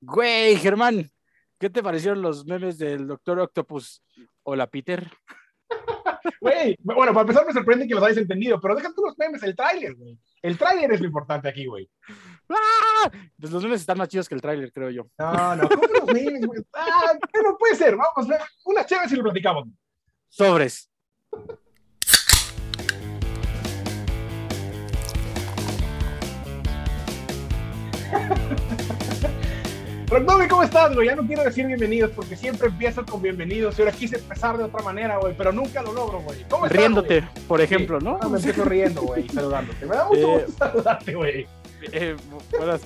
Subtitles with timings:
[0.00, 1.10] Güey, Germán,
[1.58, 4.02] ¿qué te parecieron los memes del Doctor Octopus?
[4.44, 5.10] Hola, Peter.
[6.40, 9.42] Güey, bueno, para empezar me sorprende que los hayas entendido, pero deja tú los memes,
[9.42, 10.18] el tráiler, güey.
[10.42, 11.88] El tráiler es lo importante aquí, güey.
[12.48, 13.10] ¡Ah!
[13.38, 15.06] Pues los memes están más chidos que el tráiler, creo yo.
[15.18, 16.62] No, no, ¿cómo los memes, güey?
[16.74, 17.96] Ah, ¿qué no puede ser?
[17.96, 18.28] Vamos,
[18.64, 19.68] una chévere si lo platicamos.
[20.28, 20.90] Sobres.
[30.10, 31.06] Rockdomi, ¿cómo estás, güey?
[31.08, 34.64] Ya no quiero decir bienvenidos porque siempre empiezo con bienvenidos y ahora quise empezar de
[34.64, 36.44] otra manera, güey, pero nunca lo logro, güey.
[36.48, 38.18] ¿Cómo estás, Riéndote, por ejemplo, ¿no?
[38.22, 39.84] Ah, me empiezo riendo, güey, saludándote.
[39.84, 41.46] Me da mucho Eh, gusto saludarte, güey.
[41.92, 42.80] Eh, bu- buenas,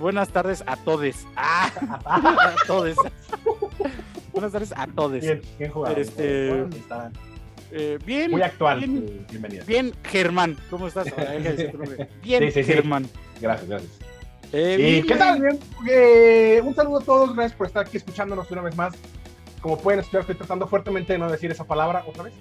[0.00, 1.26] buenas tardes a todes.
[1.36, 1.70] Ah,
[2.04, 2.96] a todes.
[4.32, 5.22] buenas tardes a todes.
[5.22, 5.96] Bien, bien jugado.
[5.96, 6.66] Este-.
[7.70, 8.80] Eh, bien, Muy actual.
[8.80, 10.56] Bien, eh, bien, Germán.
[10.70, 11.06] ¿Cómo estás?
[12.24, 12.72] Bien, Sí, sí, sí.
[12.72, 13.06] Germán.
[13.40, 13.92] Gracias, gracias.
[14.52, 15.40] Eh, ¿Y bien, qué tal?
[15.40, 15.58] Bien,
[15.90, 18.94] eh, un saludo a todos, gracias por estar aquí escuchándonos una vez más.
[19.60, 22.34] Como pueden escuchar, estoy tratando fuertemente de no decir esa palabra otra vez.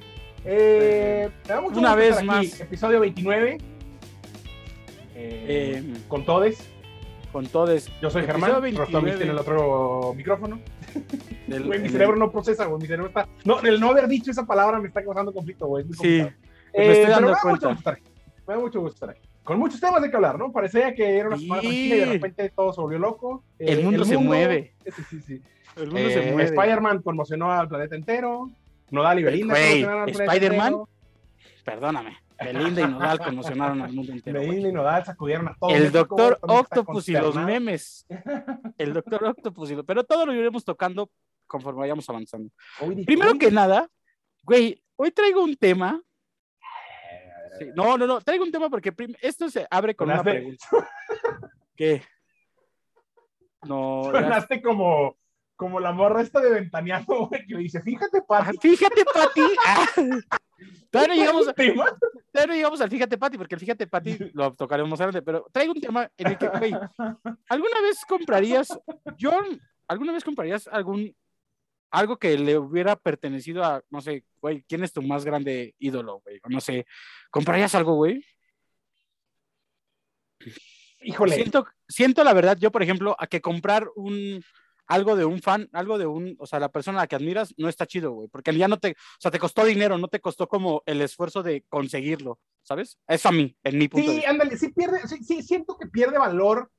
[0.45, 2.61] Eh, me da mucho Una gusto vez estar aquí, más.
[2.61, 3.57] Episodio 29.
[5.15, 6.59] Eh, con todes.
[7.31, 7.89] con todes.
[8.01, 8.77] Yo soy Germán, 29.
[8.77, 10.59] Rostomis tiene el otro micrófono.
[11.47, 12.81] del- Güey, mi cerebro el- no procesa, güey.
[12.81, 13.27] Mi cerebro está.
[13.43, 15.83] No, el no haber dicho esa palabra me está causando conflicto, güey.
[15.83, 16.23] es muy Sí,
[16.73, 17.49] me estoy dando me da cuenta.
[17.49, 18.03] mucho gusto estar aquí.
[18.47, 19.27] Me da mucho gusto estar aquí.
[19.47, 20.51] Con muchos temas de que hablar, ¿no?
[20.51, 21.67] Parecía que era una semana Sí.
[21.69, 23.43] tranquila y de repente todo se volvió loco.
[23.57, 24.75] Eh, El mundo se mueve.
[24.85, 25.41] Sí, sí, sí.
[25.77, 26.43] El mundo Eh, se mueve.
[26.43, 28.51] Spider-Man conmocionó al planeta entero.
[28.91, 30.83] Nodal y Belinda Güey, conmocionaron al planeta Spider-Man.
[31.63, 32.17] Perdóname.
[32.43, 34.39] Belinda y Nodal conmocionaron al mundo entero.
[34.41, 35.73] Belinda y Nodal sacudieron a todos.
[35.73, 38.05] El México, Doctor Octopus y los memes.
[38.77, 39.85] El Doctor Octopus y los...
[39.85, 41.09] Pero todo lo iremos tocando
[41.47, 42.49] conforme vayamos avanzando.
[43.05, 43.87] Primero que nada,
[44.43, 46.01] güey, hoy traigo un tema.
[47.59, 50.89] Sí, no, no, no, traigo un tema porque esto se abre con una Sonaste- pregunta.
[51.75, 52.01] ¿Qué?
[53.63, 55.17] No, ya- Sonaste como,
[55.55, 58.57] como la morra esta de ventaneando, güey, que le dice, fíjate, Ah, Pati.
[58.59, 59.41] Fíjate, Pati.
[59.65, 59.85] Ah.
[60.89, 64.89] Todavía no llegamos, todavía no llegamos al Fíjate, Pati, porque el Fíjate, Pati lo tocaremos
[64.89, 66.71] más adelante, pero traigo un tema en el que, güey,
[67.47, 68.67] ¿alguna vez comprarías,
[69.19, 71.15] John, alguna vez comprarías algún,
[71.91, 76.21] algo que le hubiera pertenecido a, no sé, güey, ¿quién es tu más grande ídolo,
[76.23, 76.39] güey?
[76.43, 76.85] O no sé,
[77.31, 78.23] ¿comprarías algo, güey?
[81.01, 84.43] Híjole, Siento, siento la verdad, yo, por ejemplo, a que comprar un
[84.87, 87.53] algo de un fan, algo de un, o sea, la persona a la que admiras,
[87.57, 90.21] no está chido, güey, porque ya no te, o sea, te costó dinero, no te
[90.21, 92.97] costó como el esfuerzo de conseguirlo, ¿sabes?
[93.05, 94.31] Eso a mí, en mi punto de sí, vista.
[94.31, 96.71] ándale, sí pierde, sí, sí, siento que pierde valor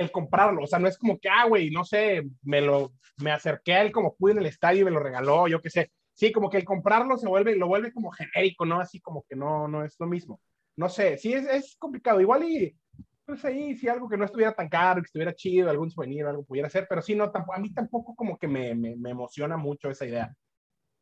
[0.00, 0.62] el comprarlo.
[0.62, 3.82] O sea, no es como que, ah, güey, no sé, me lo, me acerqué a
[3.82, 5.92] él como pude en el estadio y me lo regaló, yo qué sé.
[6.14, 8.80] Sí, como que el comprarlo se vuelve, lo vuelve como genérico, ¿no?
[8.80, 10.40] Así como que no, no es lo mismo.
[10.76, 12.20] No sé, sí es, es complicado.
[12.20, 12.76] Igual y,
[13.24, 16.42] pues ahí, si algo que no estuviera tan caro, que estuviera chido, algún souvenir, algo
[16.44, 19.56] pudiera ser, pero sí, no, tampoco, a mí tampoco como que me, me, me emociona
[19.56, 20.34] mucho esa idea.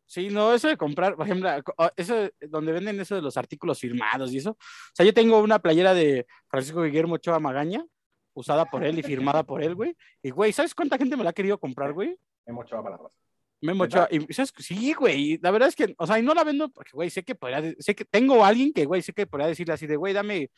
[0.06, 3.78] Sí, no, eso de comprar, por ejemplo, co- eso donde venden eso de los artículos
[3.78, 4.52] firmados y eso.
[4.52, 4.56] O
[4.94, 7.84] sea, yo tengo una playera de Francisco Guillermo Ochoa Magaña,
[8.34, 9.96] usada por él y firmada por él, güey.
[10.22, 12.16] Y, güey, ¿sabes cuánta gente me la ha querido comprar, güey?
[12.46, 13.16] Me mochaba para la raza.
[13.60, 13.84] Memo.
[13.84, 14.52] Ochoa, y ¿sabes?
[14.58, 17.24] Sí, güey, la verdad es que, o sea, y no la vendo porque, güey, sé
[17.24, 19.96] que podría, sé que tengo a alguien que, güey, sé que podría decirle así de,
[19.96, 20.50] güey, dame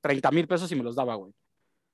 [0.00, 1.32] 30 mil pesos y me los daba, güey.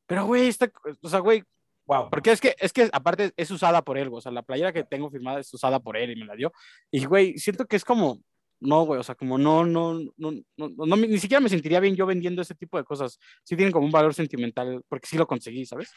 [0.07, 0.71] Pero, güey, está,
[1.03, 1.43] o sea, güey,
[1.87, 2.09] Wow.
[2.11, 4.73] porque es que, es que aparte es usada por él, güey, o sea, la playera
[4.73, 6.53] que tengo firmada es usada por él y me la dio.
[6.91, 8.21] Y, güey, siento que es como,
[8.65, 11.81] no, güey, o sea, como no, no, no, no, no, no, ni siquiera me sentiría
[11.81, 13.19] bien yo vendiendo ese tipo de cosas.
[13.43, 15.91] Sí tienen como un valor sentimental porque sí lo conseguí, ¿sabes?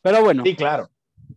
[0.00, 0.42] Pero bueno.
[0.44, 0.88] Sí, claro.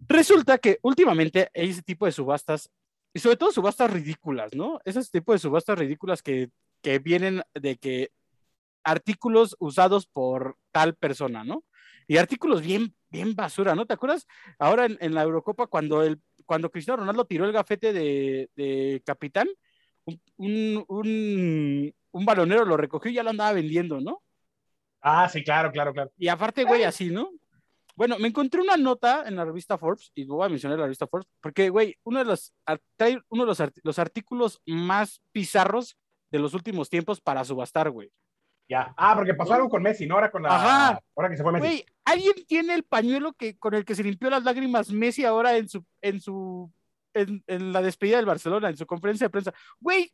[0.07, 2.69] Resulta que últimamente hay ese tipo de subastas,
[3.13, 4.79] y sobre todo subastas ridículas, ¿no?
[4.83, 6.49] Ese tipo de subastas ridículas que,
[6.81, 8.11] que vienen de que
[8.83, 11.63] artículos usados por tal persona, ¿no?
[12.07, 13.85] Y artículos bien, bien basura, ¿no?
[13.85, 14.27] ¿Te acuerdas
[14.59, 19.01] ahora en, en la Eurocopa cuando, el, cuando Cristiano Ronaldo tiró el gafete de, de
[19.05, 19.47] capitán?
[20.05, 24.21] Un, un, un, balonero lo recogió y ya lo andaba vendiendo, ¿no?
[25.01, 26.11] Ah, sí, claro, claro, claro.
[26.17, 27.31] Y aparte, güey, así, ¿no?
[27.95, 31.07] Bueno, me encontré una nota en la revista Forbes, y voy a mencionar la revista
[31.07, 32.53] Forbes, porque, güey, uno de los,
[33.29, 35.97] uno de los, art- los artículos más bizarros
[36.29, 38.11] de los últimos tiempos para subastar, güey.
[38.67, 38.93] Ya.
[38.97, 40.15] Ah, porque pasó algo con Messi, ¿no?
[40.15, 40.49] Ahora con la.
[40.55, 40.99] Ajá.
[41.15, 41.65] Ahora que se fue Messi.
[41.67, 45.55] Güey, ¿alguien tiene el pañuelo que, con el que se limpió las lágrimas Messi ahora
[45.55, 46.71] en su, en su,
[47.15, 49.53] en, en la despedida del Barcelona, en su conferencia de prensa?
[49.79, 50.11] Güey,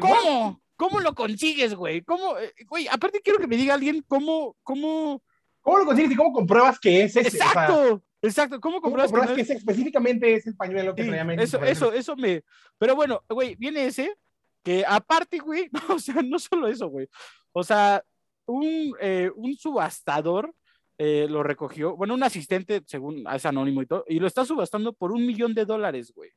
[0.00, 0.60] ¿cómo?
[0.76, 2.02] ¿Cómo lo consigues, güey?
[2.02, 2.38] ¿Cómo?
[2.38, 5.22] eh, Güey, aparte quiero que me diga alguien cómo, cómo...
[5.62, 7.28] ¿Cómo lo consigues y cómo compruebas que es ese?
[7.28, 10.46] O sea, Exacto, exacto, ¿cómo ¿Cómo compruebas que compruebas no que es- ese específicamente es
[10.46, 12.42] el pañuelo que Sí, traía eso, eso, eso me.
[12.78, 14.16] Pero bueno, güey, viene ese,
[14.64, 17.08] que aparte, güey, o sea, no solo eso, güey.
[17.52, 18.02] O sea,
[18.46, 20.54] un, eh, un subastador
[20.96, 24.92] eh, lo recogió, bueno, un asistente, según es anónimo y todo, y lo está subastando
[24.94, 26.30] por un millón de dólares, güey.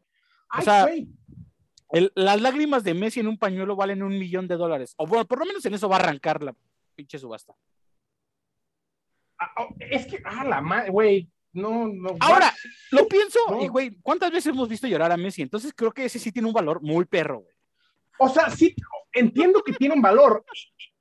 [0.58, 0.88] O sea,
[1.92, 4.94] el- las lágrimas de Messi en un pañuelo valen un millón de dólares.
[4.98, 6.56] O bueno, por lo menos en eso va a arrancar la
[6.96, 7.54] pinche subasta.
[9.40, 11.30] Ah, oh, es que, ah, la madre, güey.
[11.54, 12.16] No, no.
[12.20, 12.52] Ahora,
[12.92, 13.64] lo pienso, No.
[13.64, 15.44] y güey, ¿cuántas veces hemos visto llorar a Messi?
[15.44, 17.56] Entonces creo que ese sí tiene un valor muy perro, güey.
[18.20, 18.76] O sea, sí,
[19.12, 20.44] entiendo que tiene un valor.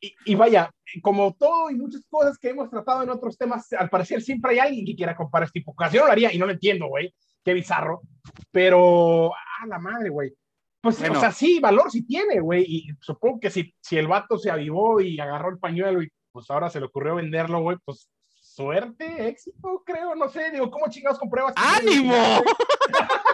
[0.00, 0.70] Y, y- y vaya,
[1.00, 4.58] como todo y muchas cosas que hemos tratado en otros temas, al parecer siempre hay
[4.58, 5.74] alguien que quiera comprar este tipo.
[5.90, 7.14] Yo no lo haría y no lo entiendo, güey.
[7.44, 8.02] Qué bizarro.
[8.50, 10.32] Pero, ah, la madre, güey.
[10.80, 11.18] Pues, Bueno.
[11.18, 12.64] o sea, sí, valor sí tiene, güey.
[12.66, 16.50] Y supongo que si, si el vato se avivó y agarró el pañuelo y pues
[16.50, 20.50] ahora se le ocurrió venderlo, güey, pues suerte, éxito, creo, no sé.
[20.50, 21.54] Digo, ¿cómo chingados compruebas?
[21.56, 22.14] ¡Ánimo!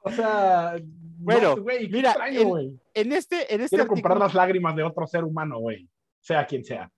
[0.00, 0.76] O sea,
[1.18, 2.80] Bueno, no, mira, extraño, en-.
[2.94, 5.88] En este, en este Quiero comprar artículo, las lágrimas de otro ser humano, güey.
[6.20, 6.90] Sea quien sea.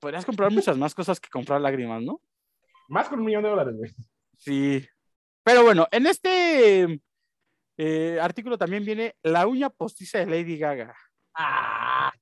[0.00, 2.20] podrías comprar muchas más cosas que comprar lágrimas, ¿no?
[2.88, 3.90] Más con un millón de dólares, güey.
[4.36, 4.86] Sí.
[5.42, 7.00] Pero bueno, en este
[7.76, 10.94] eh, artículo también viene la uña postiza de Lady Gaga.
[11.34, 12.12] Ah,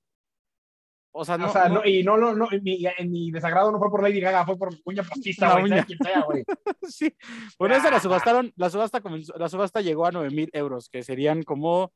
[1.14, 3.30] O sea, no, o sea, no- no, y no, no, no, en mi, en mi
[3.30, 5.66] desagrado no fue por Lady Gaga, fue por uña postiza, La güey.
[5.68, 5.84] sea uña.
[5.84, 6.42] quien sea, güey.
[6.88, 7.14] sí.
[7.58, 8.00] Bueno, esa la Ah.
[8.00, 11.92] subastaron, la subasta comenzó- la subasta llegó a 9 mil euros, que serían como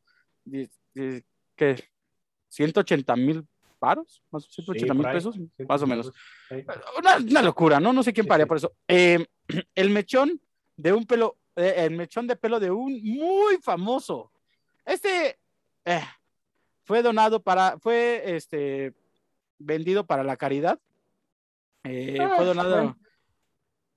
[1.57, 1.89] ¿qué?
[2.49, 3.47] 180 mil
[3.87, 5.39] paros, más 180 mil pesos,
[5.69, 6.13] más o menos.
[6.99, 7.93] Una, una locura, ¿no?
[7.93, 8.73] No sé quién paría por eso.
[8.89, 9.25] Eh,
[9.77, 10.41] el mechón
[10.77, 14.33] de un pelo, eh, el mechón de pelo de un muy famoso.
[14.85, 15.39] Este
[15.85, 16.03] eh,
[16.83, 18.93] fue donado para, fue este
[19.57, 20.81] vendido para la caridad.
[21.85, 22.97] Ah, fue donado,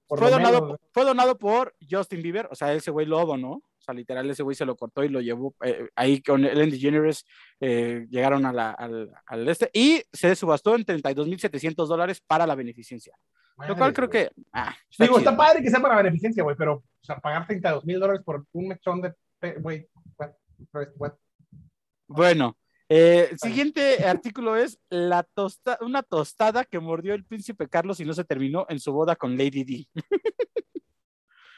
[0.07, 3.63] fue donado, menos, fue donado por Justin Bieber, o sea, ese güey lo donó.
[3.89, 7.25] Sea, literal, ese güey se lo cortó y lo llevó eh, ahí con Ellen DeGeneres.
[7.59, 12.55] eh, llegaron a la- al, al este y se subastó en 32.700 dólares para la
[12.55, 13.15] beneficencia.
[13.67, 14.25] Lo cual creo güey.
[14.27, 14.31] que.
[14.53, 15.31] ah, está Digo, chido.
[15.31, 18.45] está padre que sea para beneficencia, güey, pero, o sea, pagar 32 mil dólares por
[18.53, 19.13] un mechón de,
[19.59, 19.87] güey,
[20.17, 20.31] what?
[20.97, 21.13] What?
[22.07, 22.57] Bueno,
[22.87, 28.13] eh, siguiente artículo es la tosta, una tostada que mordió el príncipe Carlos y no
[28.13, 29.87] se terminó en su boda con Lady D.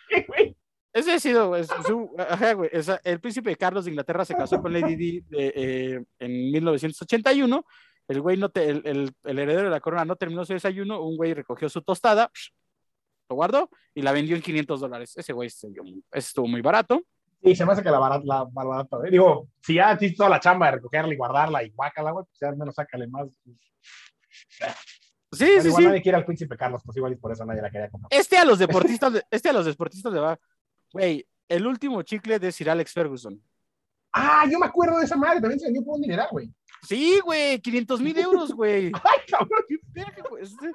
[0.10, 0.56] ¿Qué, güey?
[0.94, 4.36] Ese ha sido güey, su- ajá, güey, o sea, el príncipe Carlos de Inglaterra se
[4.36, 7.66] casó con Lady D de, eh, en 1981.
[8.08, 11.02] El güey no te, el, el- el heredero de la corona no terminó su desayuno.
[11.02, 12.30] Un güey recogió su tostada,
[13.30, 15.14] lo guardó y la vendió en 500 dólares.
[15.16, 17.02] Ese güey se dio estuvo muy barato.
[17.44, 19.12] Sí, se me hace que la barata, la barata, güey.
[19.12, 22.38] Digo, si ya hiciste toda la chamba de recogerla y guardarla y guácala, güey, pues
[22.40, 23.30] ya al menos sácale más.
[25.34, 25.88] Sí, Pero sí, igual sí.
[25.88, 28.10] nadie quiere al príncipe Carlos, pues igual y por eso nadie la quería comprar.
[28.12, 30.38] Este a los deportistas, de- este a los deportistas le va.
[30.92, 33.42] Güey, el último chicle de Sir Alex Ferguson.
[34.14, 36.52] Ah, yo me acuerdo de esa madre, también se vendió por un dineral, güey.
[36.84, 38.86] Sí, güey, 500 mil euros, güey.
[38.94, 39.64] Ay, cabrón.
[39.94, 40.72] Verga, güey, este-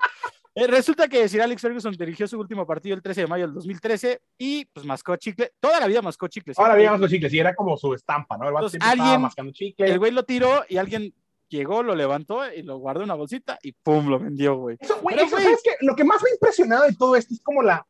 [0.55, 3.53] Eh, resulta que Sir Alex Ferguson dirigió su último partido el 13 de mayo del
[3.55, 5.53] 2013 y pues mascó chicle.
[5.61, 6.55] Toda la vida mascó chicle.
[6.57, 6.79] Ahora siempre.
[6.79, 8.45] veíamos los chicles y era como su estampa, ¿no?
[8.49, 9.87] El Entonces, alguien- mascando chicle.
[9.87, 11.13] El güey lo tiró y alguien
[11.49, 14.79] llegó, lo levantó y lo guardó en una bolsita y pum, lo vendió, güey.
[14.81, 15.45] Eso, güey, Pero, eso, güey.
[15.45, 15.73] ¿sabes qué?
[15.83, 17.87] Lo que más me ha impresionado de todo esto es como la.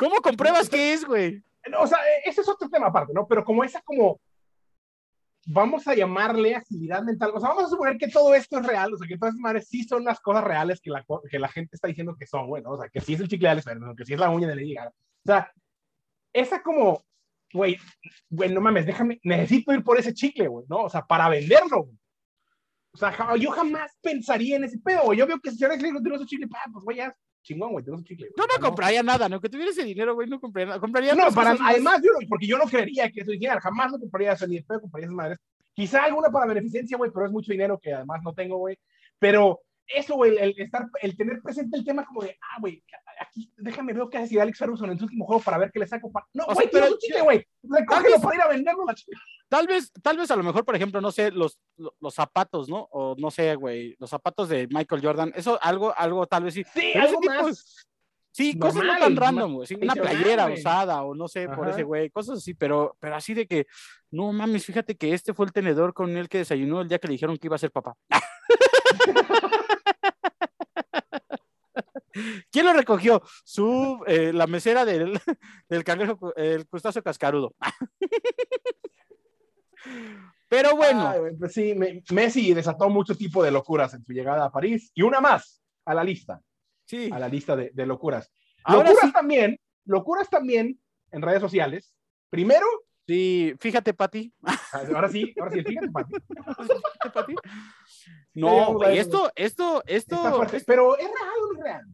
[0.00, 1.44] ¿Cómo compruebas que es, güey?
[1.70, 3.26] no, o sea, e- ese es otro tema aparte, ¿no?
[3.28, 4.18] Pero como esa, como.
[5.46, 7.32] Vamos a llamarle agilidad mental.
[7.34, 8.94] O sea, vamos a suponer que todo esto es real.
[8.94, 11.48] O sea, que todas esas madres sí son las cosas reales que la, que la
[11.48, 12.70] gente está diciendo que son, güey, ¿no?
[12.70, 14.48] O sea, que sí es el chicle de Alex Ferguson, que sí es la uña
[14.48, 14.90] de Lady Gaga.
[14.90, 15.52] O sea,
[16.32, 17.04] esa como.
[17.52, 17.76] Güey,
[18.30, 19.20] güey, no mames, déjame.
[19.22, 20.84] Necesito ir por ese chicle, güey, ¿no?
[20.84, 21.98] O sea, para venderlo, güey.
[22.92, 25.18] O sea, yo jamás pensaría en ese pedo, güey.
[25.18, 27.84] Yo veo que si Alex Ferguson tiró su chicle, pa, pues, güey, ya chingón, güey,
[27.84, 28.28] su chicle.
[28.28, 28.34] güey.
[28.36, 29.40] Yo O sea, no compraría nada, ¿no?
[29.40, 30.80] Que tuviera ese dinero, güey, no compraría nada.
[30.80, 31.72] Compraría no, para, más.
[31.72, 34.56] además, yo no, porque yo no creería que eso hiciera, jamás lo compraría eso, ni
[34.56, 35.38] de pedo compraría esas madres.
[35.74, 38.78] Quizá alguna para beneficencia, güey, pero es mucho dinero que además no tengo, güey.
[39.18, 39.60] Pero
[39.94, 42.82] eso, güey, el, estar, el tener presente el tema como de, ah, güey,
[43.20, 45.86] aquí, déjame ver qué hace Alex Ferguson en su último juego para ver qué le
[45.86, 46.10] saco.
[46.12, 46.26] pa-".
[46.32, 47.46] No, güey, pero- su chicle, güey.
[47.62, 48.94] Recógelo para ir a venderlo la.
[49.48, 52.68] Tal vez, tal vez a lo mejor, por ejemplo, no sé, los, lo- los zapatos,
[52.68, 52.88] ¿no?
[52.92, 55.32] O no sé, güey, los zapatos de Michael Jordan.
[55.34, 56.64] Eso, algo, algo tal vez sí.
[56.72, 57.86] Sí, Pero algo tipo- más.
[58.32, 59.66] Sí, cosas no tan random, güey.
[59.66, 63.34] sí, una playera usada o no sé, por ese güey, cosas así, pero, pero así
[63.34, 63.66] de que,
[64.12, 67.08] no mames, fíjate que este fue el tenedor con el que desayunó el día que
[67.08, 67.96] le dijeron que iba a ser papá.
[72.50, 73.22] ¿Quién lo recogió?
[73.44, 75.18] Su, eh, la mesera del,
[75.68, 77.54] del cangrejo, el crustáceo cascarudo.
[80.48, 84.44] Pero bueno, güey, pues sí, me- Messi desató mucho tipo de locuras en su llegada
[84.46, 86.40] a París y una más a la lista.
[86.84, 87.08] sí.
[87.12, 88.32] a la lista de, de locuras.
[88.64, 89.12] Ahora locuras sí.
[89.12, 90.78] también, locuras también
[91.12, 91.94] en redes sociales.
[92.30, 92.66] Primero,
[93.06, 94.32] Sí, fíjate, Pati.
[94.94, 96.14] Ahora sí, ahora sí, fíjate, Pati.
[96.28, 97.34] Fíjate, Pati.
[98.34, 101.84] No, güey, esto, esto, esto, pero ¿es real o no es real?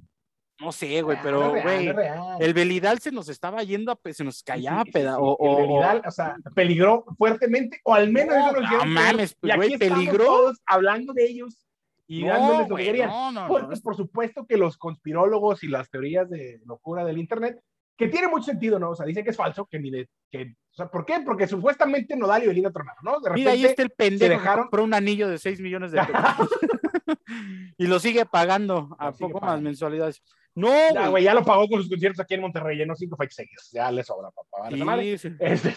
[0.61, 1.93] No sé, güey, pero, güey,
[2.41, 5.37] el Belidal se nos estaba yendo, a se nos callaba, Sí, sí, peda, sí, o,
[5.41, 9.37] el o- Belidal, o sea, peligró fuertemente, o al menos eso No, nos no mames,
[9.43, 10.25] y güey, peligró.
[10.25, 11.59] todos hablando de ellos
[12.07, 13.09] y no, dándoles lo que querían.
[13.11, 17.19] no, no, no, Porque, por supuesto, que los conspirólogos y las teorías de locura del
[17.19, 17.61] Internet,
[17.99, 18.91] que tiene mucho sentido, ¿no?
[18.91, 20.09] O sea, dicen que es falso, que ni de.
[20.31, 21.21] Que, o sea, ¿Por qué?
[21.25, 23.13] Porque supuestamente Nodal y Belinda tronaron, ¿no?
[23.21, 23.41] De repente.
[23.41, 26.13] Mira, ahí está el pendejo que dejaron- compró un anillo de 6 millones de pesos
[27.79, 30.23] y lo sigue pagando a sigue poco más mensualidades.
[30.55, 31.25] No, Ya, güey.
[31.25, 33.69] ya lo pagó con sus conciertos aquí en Monterrey, llenó cinco fechas seguidas.
[33.73, 35.19] Ya le sobra pagar esa madre.
[35.19, 35.37] Sí, sí.
[35.41, 35.75] Este.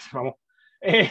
[0.80, 1.10] Eh,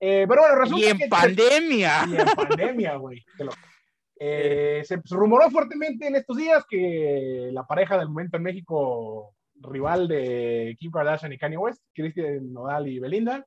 [0.00, 2.04] eh, pero bueno, resulta Y en que- pandemia.
[2.08, 3.24] Y en pandemia, güey.
[4.20, 10.08] Eh, se rumoró fuertemente en estos días que la pareja del momento en México, rival
[10.08, 13.46] de Kim Kardashian y Kanye West, Christian Nodal y Belinda,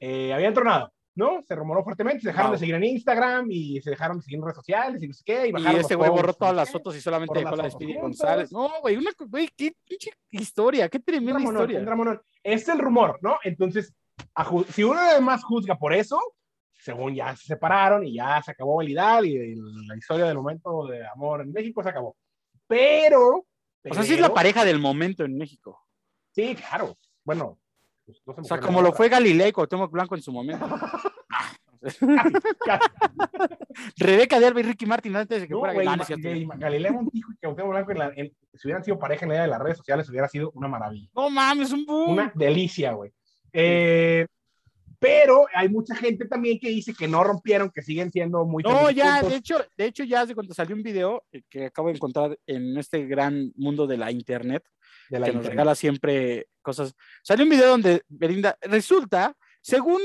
[0.00, 1.42] eh, habían tronado, ¿no?
[1.42, 2.52] Se rumoró fuertemente, se dejaron Wow.
[2.54, 5.22] de seguir en Instagram y se dejaron de seguir en redes sociales y no sé
[5.24, 5.48] qué.
[5.48, 7.94] Y, Y este güey borró todas las fotos y solamente dejó la de Speedy.
[7.94, 8.52] González.
[8.52, 11.78] No, güey, una, güey, qué pinche historia, qué tremenda dramonón, historia.
[11.80, 12.22] un dramonón.
[12.42, 13.38] Es el rumor, ¿no?
[13.42, 13.92] Entonces,
[14.72, 16.20] si uno además juzga por eso,
[16.72, 19.56] según ya se separaron y ya se acabó el Idal y
[19.86, 22.16] la historia del momento de amor en México se acabó.
[22.66, 23.44] Pero.
[23.90, 25.80] O sea, sí es la pero- pareja del momento en México.
[26.32, 26.96] Sí, claro.
[27.24, 27.58] Bueno.
[28.24, 30.66] Pues, O sea, como lo fue Galilea y Cuauhtémoc Blanco en su momento.
[31.80, 31.98] Casi,
[32.66, 32.84] casi.
[33.96, 35.86] Rebeca de Alba y Ricky Martin antes de que No, fuera güey,
[36.58, 39.44] Galilea, Montijo y Cuauhtémoc Blanco, en la- en- si hubieran sido pareja en la era
[39.44, 41.08] de las redes sociales, hubiera sido una maravilla.
[41.14, 42.10] No mames, un boom.
[42.12, 43.12] Una delicia, güey.
[43.52, 44.26] Eh,
[44.98, 48.90] pero hay mucha gente también que dice que no rompieron, que siguen siendo muy No,
[48.90, 49.30] ya, juntos.
[49.30, 52.36] de hecho, de hecho, ya hace cuando salió un video eh, que acabo de encontrar
[52.46, 54.64] en este gran mundo de la internet,
[55.10, 56.94] de la que nos regala siempre cosas.
[57.22, 60.00] Salió un video donde Belinda, resulta, según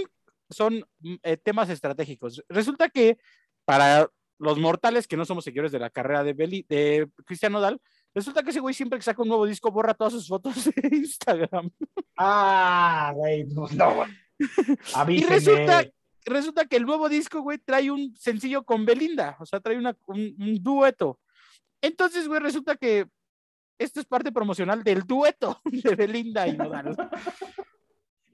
[0.50, 3.18] son mm, eh, temas estratégicos, resulta que
[3.66, 7.80] para los mortales que no somos seguidores de la carrera de, Beli, de Cristian Nodal,
[8.14, 10.96] resulta que ese güey siempre que saca un nuevo disco borra todas sus fotos de
[10.96, 11.70] Instagram.
[12.18, 14.10] Ah, güey, no, güey.
[15.20, 15.86] Y resulta,
[16.26, 19.96] resulta que el nuevo disco, güey, trae un sencillo con Belinda, o sea, trae una-
[20.08, 21.20] un, un dueto.
[21.82, 23.06] Entonces, güey, resulta que
[23.78, 26.96] esto es parte promocional del dueto de Belinda y Nodal.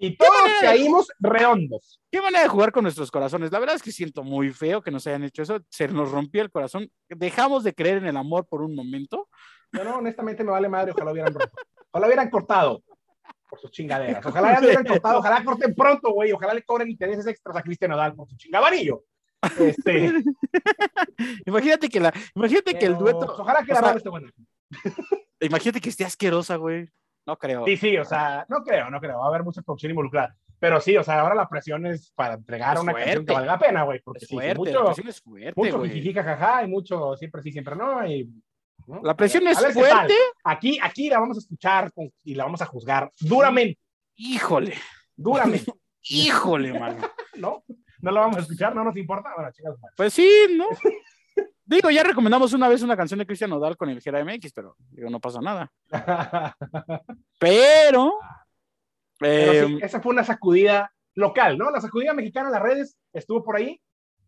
[0.02, 2.00] Y todos manera de- caímos redondos.
[2.10, 3.52] Qué manera de jugar con nuestros corazones.
[3.52, 5.60] La verdad es que siento muy feo que nos hayan hecho eso.
[5.70, 6.90] Se nos rompió el corazón.
[7.10, 9.28] Dejamos de creer en el amor por un momento.
[9.74, 11.52] Yo no, honestamente me vale madre, ojalá hubieran roto.
[11.92, 12.82] Ojalá hubieran cortado
[13.50, 14.26] por sus chingaderas.
[14.26, 16.32] Ojalá ya hubieran cortado, ojalá corten pronto, güey.
[16.32, 19.04] Ojalá le cobren intereses extras a Cristian Nodal por su chingabanillo.
[19.60, 20.14] Este,
[21.46, 24.32] Imagínate que la, imagínate que el dueto, pues, ojalá que la sea, esté buena.
[25.42, 26.90] Imagínate que esté asquerosa, güey.
[27.26, 27.66] No creo.
[27.66, 29.20] Sí, sí, o sea, no creo, no creo.
[29.20, 30.36] Va a haber mucha producción involucrada.
[30.60, 33.26] Pero sí, o sea, ahora la presión es para entregar Es una canción fuerte.
[33.28, 34.02] que valga la pena, güey.
[34.04, 36.14] Porque es sí, sí, fuerte, la mucho, presión es fuerte, mucho güey.
[36.14, 38.06] jajaja, y mucho siempre sí, siempre no.
[38.06, 38.30] Y,
[38.88, 39.00] ¿no?
[39.04, 40.14] La presión A es ver fuerte.
[40.44, 43.80] Aquí, aquí la vamos a escuchar con- y la vamos a juzgar duramente,
[44.16, 44.74] Híjole,
[45.16, 45.72] duramente,
[46.10, 46.98] híjole, mano.
[47.36, 47.64] ¿no?
[48.02, 49.30] No la vamos a escuchar, no nos importa.
[49.36, 50.66] Bueno, chicas, Pues sí, ¿no?
[51.70, 54.76] Digo, ya recomendamos una vez una canción de Cristian Nodal con el Gera MX, pero
[54.90, 55.72] digo, no pasa nada.
[57.40, 58.14] Pero,
[59.20, 61.70] Pero eh, sí, esa fue una sacudida local, ¿no?
[61.70, 63.80] La sacudida mexicana en las redes estuvo por ahí.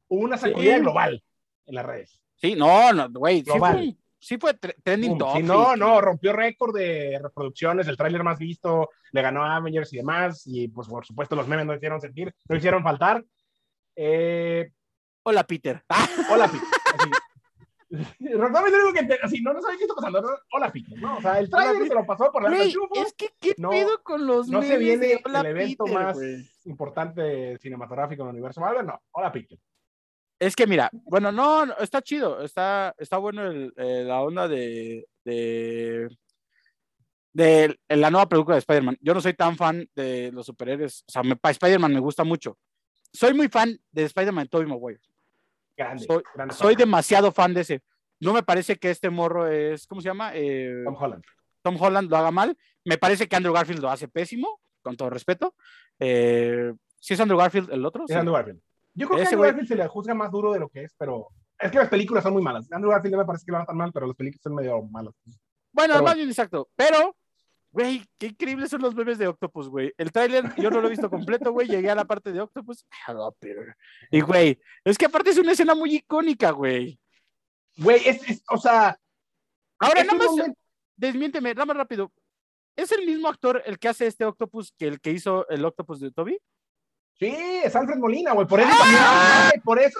[0.07, 0.81] Hubo una sacudida Sí.
[0.81, 1.23] global
[1.65, 2.19] en las redes.
[2.35, 5.41] sí, no, no, güey, sí sí fue tre- trending topic.
[5.41, 9.91] Sí, no, no, rompió récord de reproducciones, el tráiler más visto, le ganó a Avengers
[9.93, 13.23] y demás, y pues por supuesto los memes no hicieron sentir, no hicieron faltar.
[13.95, 14.69] Eh,
[15.23, 15.83] Hola, Peter.
[15.89, 16.63] Ah, hola, Pete.
[16.99, 17.09] Así.
[18.19, 20.23] Lo único que así, no, no sabía qué está pasando.
[20.53, 20.95] Hola, Pete.
[20.95, 21.17] ¿no?
[21.17, 21.87] O sea, el tráiler Pete.
[21.89, 22.73] se lo pasó por la güey,
[23.05, 26.49] es que, ¿qué No, pedo con los No se viene el evento Peter, más güey?
[26.65, 29.01] importante cinematográfico en el universo Marvel, no.
[29.11, 29.59] Hola, Pete.
[30.39, 34.47] Es que mira, bueno, no, no, está chido, está, está bueno el- eh, la onda
[34.47, 36.09] de, de,
[37.33, 38.97] de la nueva película de Spider-Man.
[39.01, 42.57] Yo no soy tan fan de los superhéroes, o sea, me, Spider-Man me gusta mucho.
[43.13, 45.01] Soy muy fan de Spider-Man de Tobey Maguire.
[45.85, 46.05] Grande.
[46.05, 47.81] Soy, grande soy demasiado fan de ese.
[48.19, 50.31] No me parece que este morro es, ¿cómo se llama?
[50.35, 51.23] Eh, Tom Holland.
[51.63, 52.57] Tom Holland lo haga mal.
[52.85, 55.55] Me parece que Andrew Garfield lo hace pésimo, con todo respeto.
[55.99, 58.03] Eh, ¿Sí es Andrew Garfield el otro?
[58.05, 58.13] Es Sí.
[58.17, 58.59] Andrew Garfield.
[58.93, 60.83] Yo creo que Ese Andrew güey- Garfield se le juzga más duro de lo que
[60.83, 62.71] es, pero es que las películas son muy malas.
[62.71, 64.81] Andrew Garfield no me parece que lo haga tan mal, pero las películas son medio
[64.83, 65.13] malas.
[65.25, 65.35] Bueno,
[65.73, 66.15] Pero más bueno.
[66.17, 66.69] bien exacto.
[66.75, 67.15] Pero,
[67.71, 69.93] güey, qué increíbles son los memes de Octopus, güey.
[69.97, 71.67] El tráiler yo no lo he visto completo, güey.
[71.67, 72.85] Llegué a la parte de Octopus.
[73.07, 73.75] Hello, Peter.
[74.11, 76.99] Y, güey, es que aparte es una escena muy icónica, güey.
[77.77, 78.99] Güey, es, es- o sea,
[79.79, 80.59] Ahora, nada más, momento-
[80.95, 82.11] desmiénteme, nada más rápido.
[82.75, 85.99] ¿Es el mismo actor el que hace este octopus que el que hizo el octopus
[85.99, 86.39] de Toby?
[87.19, 88.47] Sí, es Alfred Molina, güey.
[88.47, 88.77] Por eso ¡Ah!
[88.79, 89.03] también.
[89.53, 89.99] ay, por eso.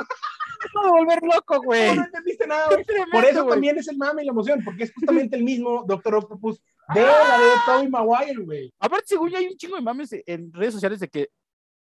[0.83, 1.87] A volver loco, güey.
[1.89, 2.85] No, no entendiste nada, güey.
[3.11, 6.15] Por eso también es el mame y la emoción, porque es justamente el mismo Doctor
[6.15, 6.61] Octopus
[6.93, 8.73] de la de Tobey Maguire, güey.
[8.79, 11.29] Aparte, según yo, hay un chingo de mames en redes sociales de que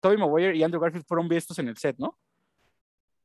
[0.01, 2.19] Tobey Maguire y Andrew Garfield fueron vistos en el set, ¿no?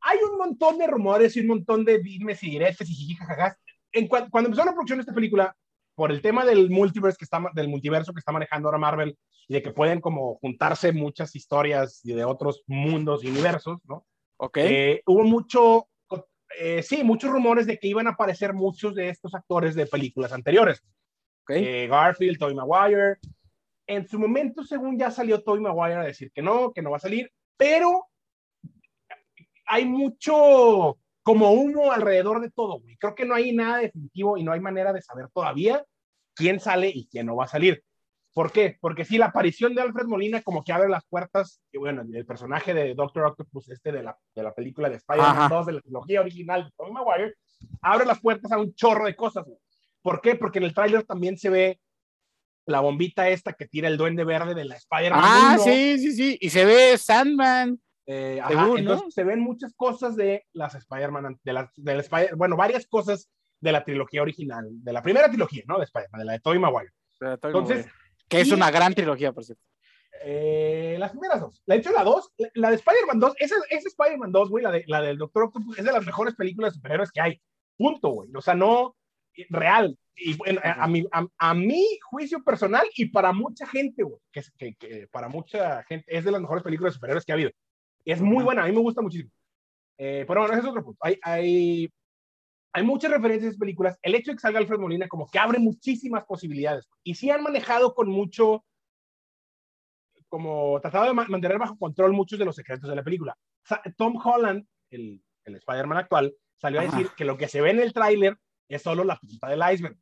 [0.01, 3.58] Hay un montón de rumores y un montón de dimes y diretes y jijijajajas.
[3.91, 5.55] En cua- cuando empezó la producción de esta película,
[5.96, 9.18] por el tema del multiverse que está, del multiverso que está manejando ahora Marvel
[9.48, 14.06] y de que pueden como juntarse muchas historias y de otros mundos y universos, ¿no?
[14.38, 14.58] Ok.
[14.58, 15.88] Eh, hubo mucho,
[16.60, 20.32] eh, sí, muchos rumores de que iban a aparecer muchos de estos actores de películas
[20.32, 20.82] anteriores.
[21.44, 21.52] ok.
[21.52, 23.18] Eh, Garfield, Tobey Maguire.
[23.88, 26.98] En su momento, según ya salió Tobey Maguire a decir que no, que no va
[26.98, 28.08] a salir, pero
[29.66, 32.98] hay mucho como humo alrededor de todo, güey.
[32.98, 35.84] Creo que no hay nada definitivo y no hay manera de saber todavía
[36.34, 37.84] quién sale y quién no va a salir.
[38.34, 38.78] ¿Por qué?
[38.80, 42.25] Porque sí, la aparición de Alfred Molina como que abre las puertas, y bueno, el
[42.25, 45.50] personaje de Doctor Octopus, este de la, de la película de Spider-Man Ajá.
[45.56, 47.36] 2, de la trilogía original de Tobey Maguire,
[47.82, 49.58] abre las puertas a un chorro de cosas, güey.
[50.01, 50.36] ¿Por qué?
[50.36, 51.80] Porque en el tráiler también se ve
[52.66, 55.63] la bombita esta que tira el duende verde de la Spider-Man Ah, 1.
[55.66, 56.38] sí, sí, sí.
[56.40, 57.80] Y se ve Sandman.
[58.08, 58.77] Eh, ajá, Según, ¿no?
[58.79, 63.29] entonces se ven muchas cosas de las Spider-Man, de las, del Spider bueno, varias cosas
[63.60, 65.77] de la trilogía original, de la primera trilogía, ¿no?
[65.77, 66.91] De Spider-Man, de la de Tobey Maguire.
[67.20, 67.93] de Tobey Entonces, Maguire.
[68.27, 69.63] que es y- una gran trilogía, por cierto.
[70.24, 71.62] Eh, las primeras dos.
[71.65, 74.72] De hecho, la dos, la, la de Spider-Man 2, esa, esa Spider-Man 2, güey, la,
[74.72, 77.41] de, la del Doctor Octopus, es de las mejores películas de superhéroes que hay.
[77.77, 78.29] Punto, güey.
[78.36, 78.96] O sea, no
[79.50, 79.98] real.
[80.15, 84.20] Y bueno, a, a mi, a, a mi juicio personal y para mucha gente, güey,
[84.31, 87.36] que, que, que para mucha gente es de las mejores películas de superhéroes que ha
[87.36, 87.51] habido.
[88.05, 89.31] Es muy buena, a mí me gusta muchísimo.
[89.98, 90.98] Eh, pero bueno, ese es otro punto.
[91.03, 91.89] Hay, hay,
[92.74, 94.00] hay muchas referencias a esas películas.
[94.01, 96.89] El hecho de que salga Alfred Molina como que abre muchísimas posibilidades.
[97.03, 98.63] Y sí han manejado con mucho,
[100.27, 103.38] como tratado de ma- mantener bajo control muchos de los secretos de la película.
[103.98, 106.98] Tom Holland, el, el Spider-Man actual, salió a Ajá.
[106.98, 108.38] decir que lo que se ve en el tráiler
[108.70, 109.98] es solo la punta del iceberg.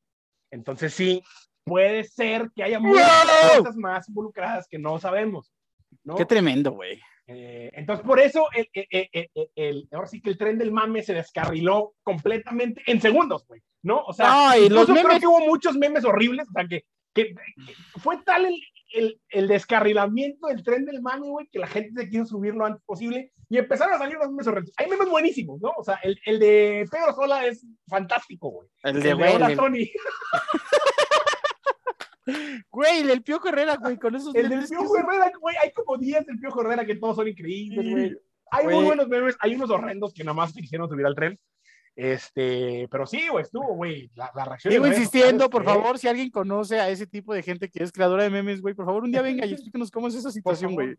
[0.51, 1.21] Entonces sí,
[1.63, 3.05] puede ser que haya muchas
[3.53, 3.57] ¡Wow!
[3.63, 5.51] cosas más involucradas que no sabemos.
[6.03, 6.15] ¿no?
[6.15, 7.01] Qué tremendo, güey.
[7.31, 10.71] Eh, entonces, por eso, el, el- el- el- el- ahora sí que el tren del
[10.71, 14.01] mame se descarriló completamente en segundos, güey, ¿no?
[14.03, 16.67] O sea, No, y los incluso creo memes- que hubo muchos memes horribles, o sea,
[16.67, 18.55] que, que- que fue tal el,
[18.93, 22.65] el, el descarrilamiento del tren del mame, güey, que la gente se quiso subir lo
[22.65, 24.73] antes posible y empezaron a salir los memes horribles.
[24.77, 25.71] Hay memes buenísimos, ¿no?
[25.77, 28.67] O sea, el, el de Pedro Sola es fantástico, güey.
[28.83, 29.35] El El de de güey.
[29.35, 29.91] Hola, el- Tony.
[32.71, 35.71] Güey, el del Piojo Herrera, güey, con esos El del que Piojo Herrera, güey, hay
[35.71, 38.17] como 10 del Piojo Herrera que todos son increíbles, Sí, güey.
[38.51, 38.75] Hay güey.
[38.77, 41.39] muy buenos memes, hay unos horrendos que nada más quisieron subir al tren.
[41.95, 44.09] Este, pero sí, güey, estuvo, güey.
[44.15, 44.71] La, la reacción.
[44.73, 47.91] Sigo insistiendo, por fue- favor, si alguien conoce a ese tipo de gente que es
[47.91, 50.33] creadora de memes, güey, por favor, un día venga y explíquenos cómo es esa Por
[50.33, 50.97] situación, favor, güey.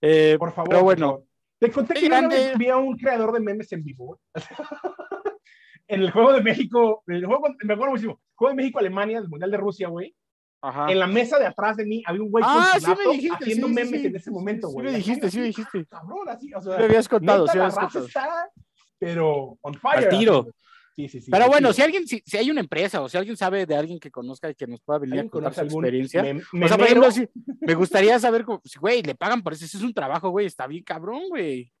[0.00, 0.68] Eh, por favor.
[0.68, 1.22] pero por bueno.
[1.60, 2.36] Te conté que una grande.
[2.36, 4.20] vez vi a un creador de memes en vivo,
[5.88, 9.50] en el juego de México, el juego, me acuerdo muchísimo, juego de México-Alemania, del Mundial
[9.50, 10.14] de Rusia, güey.
[10.60, 10.90] Ajá.
[10.90, 12.94] En la mesa de atrás de mí había un güey Ah, con sí su me
[12.96, 14.06] laptop dijiste, haciendo sí, sí, memes sí.
[14.06, 14.84] en ese momento, Sí güey.
[14.84, 15.86] me Así, dijiste, sí me dijiste.
[15.86, 18.06] Cabrón, así, o sea, Sí me habías contado, neta, sí me habías contado.
[18.06, 18.50] está,
[18.98, 20.04] pero on fire.
[20.04, 20.40] Al tiro.
[20.40, 20.50] así,
[20.98, 21.30] Sí, sí, sí.
[21.30, 24.00] Pero bueno, si alguien, si, si hay una empresa o si alguien sabe de alguien
[24.00, 26.24] que conozca y que nos pueda venir a ¿Alguien contar su experiencia.
[26.24, 27.28] mem- O sea, por ejemplo, sí,
[27.60, 30.66] me gustaría saber, si, güey, le pagan por eso, ese es un trabajo, güey, está
[30.66, 31.72] bien cabrón, güey.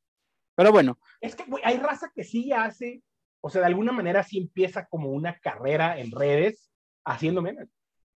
[0.54, 3.02] Pero bueno, Es que, güey, hay raza que sí hace,
[3.40, 6.70] o sea, de alguna manera sí empieza como una carrera en redes
[7.04, 7.68] haciendo memes.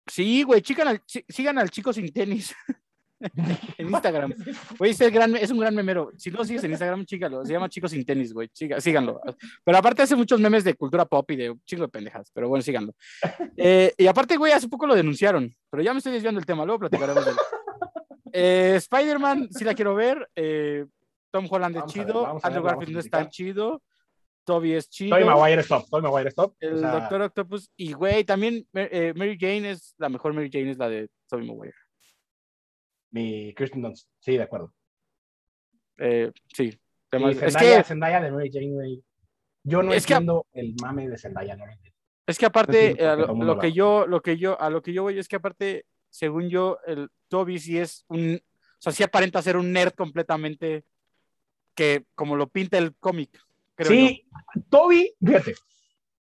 [0.10, 2.54] Sí, güey, al- sigan al chico sin tenis
[3.78, 4.34] en Instagram.
[4.78, 6.12] Güey, es, el gran, es un gran memero.
[6.18, 7.46] Si no sigues en Instagram, chígalo.
[7.46, 8.50] Se llama Chico Sin Tenis, güey.
[8.54, 9.20] Síganlo.
[9.64, 12.32] Pero aparte hace muchos memes de cultura pop y de un chingo de pendejas.
[12.34, 12.94] Pero bueno, síganlo.
[13.58, 15.54] Eh, y aparte, güey, hace poco lo denunciaron.
[15.70, 16.64] Pero ya me estoy desviando del tema.
[16.66, 17.38] Luego platicaremos de él.
[18.32, 20.30] Eh, Spider-Man, sí la quiero ver.
[20.36, 20.86] Eh,
[21.32, 22.26] Tom Holland es Vamos a ver, chido.
[22.26, 23.82] Andrew ver, vamos Garfield no es tan chido.
[24.50, 25.16] Toby es chido.
[25.16, 26.56] Toy Maguire stop, Toy Maguire stop.
[26.60, 27.70] El o sea, Doctor Octopus.
[27.78, 31.46] Y, güey, también eh, Mary Jane es la mejor Mary Jane, es la de Tobey
[31.46, 31.76] Maguire.
[33.12, 34.74] mi Kirsten Dunst, sí, de acuerdo.
[35.98, 36.72] Eh, sí.
[36.72, 36.80] Sí,
[37.12, 39.04] Además, es Zendaya, que Zendaya de Mary Jane, güey.
[39.64, 41.98] Yo no Es que- entiendo el mame de Zendaya, no lo entiendo.
[42.26, 44.82] Es que aparte, eh, a lo, el lo que yo, lo que yo, a lo
[44.82, 48.92] que yo voy es que aparte, según yo, el Toby sí es un, o sea,
[48.94, 50.86] sí aparenta ser un nerd completamente
[51.76, 53.40] que como lo pinta el cómic,
[53.88, 54.28] creo Sí,
[54.70, 55.52] Toby, fíjate,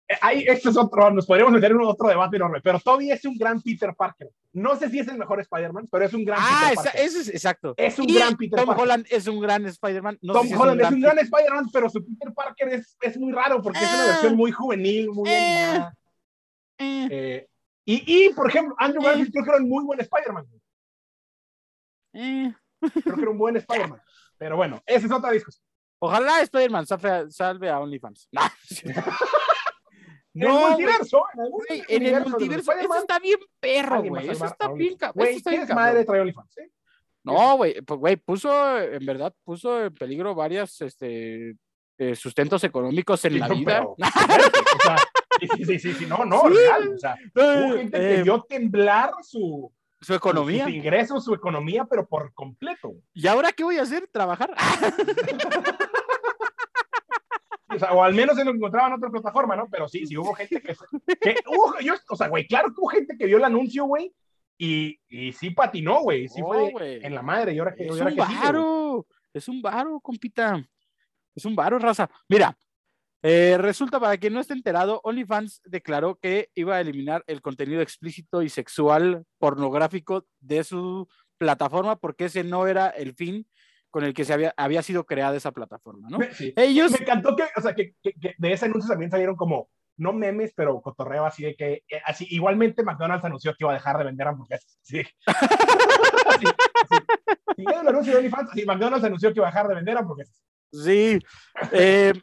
[0.10, 3.24] eh, ahí, esto es otro, nos podríamos meter en otro debate enorme, pero Toby es
[3.26, 4.30] un gran Peter Parker.
[4.54, 7.02] No sé si es el mejor Spider-Man, pero es un gran Ah, Peter Parker.
[7.02, 7.74] ese es exacto.
[7.78, 8.84] Es un Y gran Peter Tom Parker.
[8.84, 10.17] Holland es un gran Spider-Man.
[10.22, 13.17] No Tom si Holland es un gran gran Spider-Man, pero su Peter Parker es, es
[13.17, 14.08] muy raro porque es una Ah.
[14.08, 15.86] versión muy juvenil, muy Eh.
[16.80, 17.48] Eh, Eh,
[17.86, 20.46] Y, y, por ejemplo, Andrew Garfield creo que era un muy buen Spider-Man.
[22.13, 22.54] Eh,
[23.04, 24.02] Creo que era un buen Spider-Man.
[24.38, 25.65] Pero bueno, esa es otra discusión.
[25.99, 28.29] Ojalá Spider-Man salve, salve a OnlyFans.
[30.39, 31.23] En el No, multiverso,
[31.88, 34.29] en, el multiverso, eso está bien perro, güey.
[34.29, 36.57] Eso está bien, Güey, eso está ¿quién bien es madre trae OnlyFans?
[36.60, 36.69] ¿eh?
[37.23, 41.55] No, güey, pues, güey, puso, en verdad, puso en peligro varias, este,
[41.97, 43.65] eh, sustentos económicos en Sí, la no, vida.
[43.79, 44.97] pero- o sea,
[45.39, 46.47] sí, sí, sí, sí, no, no, Sí.
[46.55, 46.93] real.
[46.93, 50.65] O sea, hubo Eh, gente que vio temblar su, su economía.
[50.65, 52.93] sus ingresos, su economía, pero por completo.
[53.15, 54.07] ¿Y ahora qué voy a hacer?
[54.07, 54.53] ¿Trabajar?
[57.73, 59.67] O, sea, o al menos se lo encontraba en otra plataforma, ¿no?
[59.69, 60.73] Pero sí, sí hubo gente que...
[61.19, 64.13] que hubo- yo, o sea, güey, claro que hubo gente que vio el anuncio, güey,
[64.58, 66.27] y, y sí patinó, güey.
[66.30, 66.99] Sí No, fue güey.
[67.06, 67.53] en la madre.
[67.53, 70.63] Y ahora que, Es ahora un que sigue, varo, es un varo, compita.
[71.36, 72.10] Es un varo, raza.
[72.27, 72.58] Mira,
[73.21, 77.82] eh, resulta para quien no esté enterado, OnlyFans declaró que iba a eliminar el contenido
[77.82, 83.45] explícito y sexual pornográfico de su plataforma porque ese no era el fin
[83.89, 86.19] con el que se había, había sido creada esa plataforma, ¿no?
[86.34, 86.54] Sí.
[86.56, 89.69] Ellos, Me encantó que, o sea, que, que- que de ese anuncio también salieron como,
[89.97, 93.76] no memes, pero cotorreo así de que, eh, así, igualmente McDonald's anunció que iba a
[93.76, 94.78] dejar de vender hamburguesas.
[94.84, 95.02] Sí.
[96.28, 97.04] Así, así.
[97.56, 100.43] Siguiendo el anuncio de OnlyFans, así, McDonald's anunció que iba a dejar de vender hamburguesas.
[100.71, 101.17] sí.
[101.71, 102.13] eh,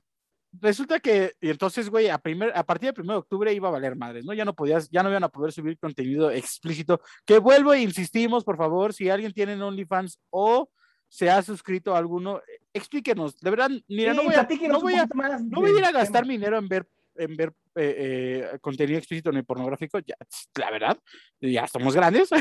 [0.60, 3.72] resulta que, y entonces, güey, a, primer, a partir del 1 de octubre iba a
[3.72, 4.32] valer madres, ¿no?
[4.34, 7.00] Ya no podías, ya no iban a poder subir contenido explícito.
[7.24, 10.68] Que vuelvo e insistimos, por favor, si alguien tiene OnlyFans o
[11.14, 13.38] se ha suscrito a alguno, explíquenos.
[13.38, 15.92] De verdad, mira, Sí, no voy a, no voy a, no voy a ir a
[15.92, 20.00] gastar mi dinero en ver, en ver eh, eh, contenido explícito ni pornográfico.
[20.00, 20.16] Ya,
[20.56, 20.98] la verdad,
[21.40, 22.30] ya somos grandes.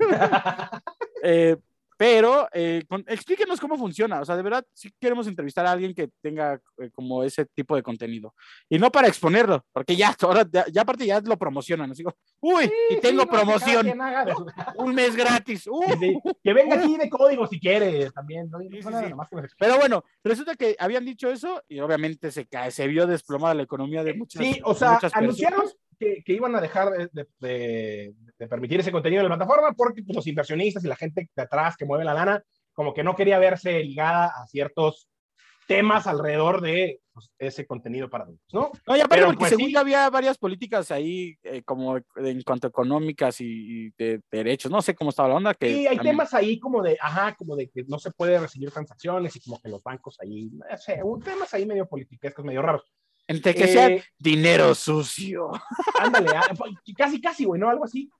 [1.22, 1.56] Eh,
[1.96, 4.20] pero eh, con- explíquenos cómo funciona.
[4.20, 7.74] O sea, de verdad, si queremos entrevistar a alguien que tenga eh, como ese tipo
[7.76, 8.34] de contenido.
[8.68, 11.90] Y no para exponerlo, porque ya, ahora, ya, ya aparte ya lo promocionan.
[11.90, 13.86] Así como, uy, y Sí, tengo sí, no, promoción,
[14.76, 15.66] un mes gratis.
[15.70, 15.82] uh.
[15.86, 16.20] Sí, sí.
[16.42, 18.50] Que venga aquí de código si quiere también.
[18.50, 19.14] No, No Sí, sí, sí.
[19.30, 19.48] que.
[19.58, 23.62] Pero bueno, resulta que habían dicho eso y obviamente se, cae, se vio desplomada la
[23.62, 25.64] economía de muchas Sí, o sea, anunciaron.
[25.98, 29.72] Que, que iban a dejar de, de- de- de permitir ese contenido en la plataforma
[29.72, 33.02] porque pues, los inversionistas y la gente de atrás que mueve la lana, como que
[33.04, 35.08] no quería verse ligada a ciertos
[35.66, 38.70] temas alrededor de pues, ese contenido para adultos, ¿no?
[38.86, 39.76] No, y aparte Pero, porque pues, según sí.
[39.76, 43.46] había varias políticas ahí eh, como en cuanto a económicas y,
[43.86, 45.54] y de derechos, no sé cómo estaba la onda.
[45.54, 48.38] Que Y hay también- temas ahí como de, ajá, como de que no se puede
[48.38, 52.44] recibir transacciones y como que los bancos ahí, no sé, un temas ahí medio politiquescos,
[52.44, 52.84] medio raros.
[53.28, 55.50] Entre que sea Eh, dinero sucio.
[55.98, 56.48] Ándale, ah,
[56.96, 57.68] casi, casi, güey, ¿no?
[57.68, 58.10] Algo así.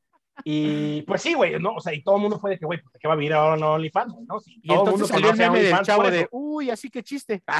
[0.45, 1.75] Y pues sí, güey, ¿no?
[1.77, 3.17] O sea, y todo el mundo fue de que, güey, pues, ¿de qué va a
[3.17, 4.39] vivir ahora no OnlyFans, ¿no?
[4.41, 7.43] Sí, Y todo entonces salió el meme del chavo por de, uy, así que chiste.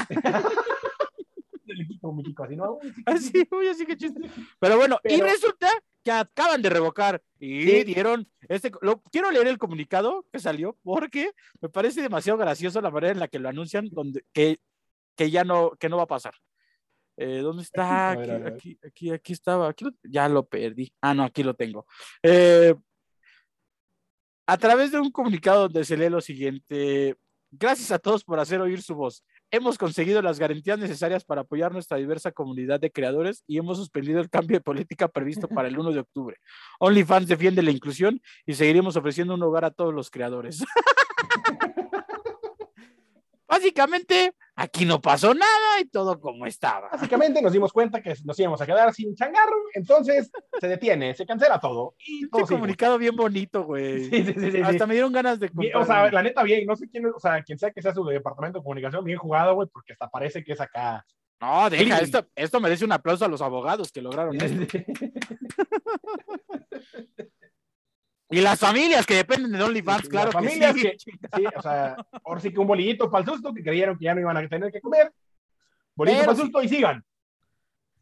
[2.39, 2.79] Así, ¿no?
[2.81, 4.21] Uy, sí, así, uy, así que chiste.
[4.59, 5.69] Pero bueno, y resulta
[6.03, 7.83] que acaban de revocar y Sí.
[7.83, 12.91] dieron este, lo, quiero leer el comunicado que salió porque me parece demasiado gracioso la
[12.91, 14.59] manera en la que lo anuncian, donde que,
[15.15, 16.33] que ya no, que no va a pasar.
[17.17, 18.11] Eh, ¿Dónde está?
[18.11, 18.47] Aquí, ver.
[18.47, 19.69] aquí, aquí, aquí estaba.
[19.69, 20.91] Aquí lo- ya lo perdí.
[21.01, 21.85] Ah, no, aquí lo tengo.
[22.23, 22.73] Eh,
[24.47, 27.15] a través de un comunicado donde se lee lo siguiente.
[27.51, 29.23] Gracias a todos por hacer oír su voz.
[29.49, 34.19] Hemos conseguido las garantías necesarias para apoyar nuestra diversa comunidad de creadores y hemos suspendido
[34.19, 36.37] el cambio de política previsto para el 1 de octubre.
[36.79, 40.63] OnlyFans defiende la inclusión y seguiremos ofreciendo un hogar a todos los creadores.
[43.47, 46.89] Básicamente, aquí no pasó nada y todo como estaba.
[46.89, 51.25] Básicamente nos dimos cuenta que nos íbamos a quedar sin changarro, entonces se detiene, se
[51.25, 51.95] cancela todo.
[51.99, 54.05] Y todo Este comunicado bien bonito, güey.
[54.05, 54.87] Sí, sí, sí, sí, Hasta sí.
[54.87, 57.59] me dieron ganas de o sea, la neta, bien, no sé quién, o sea, quien
[57.59, 60.61] sea que sea su departamento de comunicación, bien jugado, güey, porque hasta parece que es
[60.61, 61.05] acá.
[61.39, 62.03] No, deja, Clean.
[62.03, 64.77] esto, esto merece un aplauso a los abogados que lograron esto.
[68.29, 70.81] Y las familias que dependen de OnlyFans, Las claro que familias sí.
[70.81, 70.97] que-
[71.37, 74.13] Sí, o sea, ahora sí que un bolillito para el susto, que creyeron que ya
[74.15, 75.13] no iban a tener que comer.
[75.95, 77.03] Bolillito para el susto y sigan.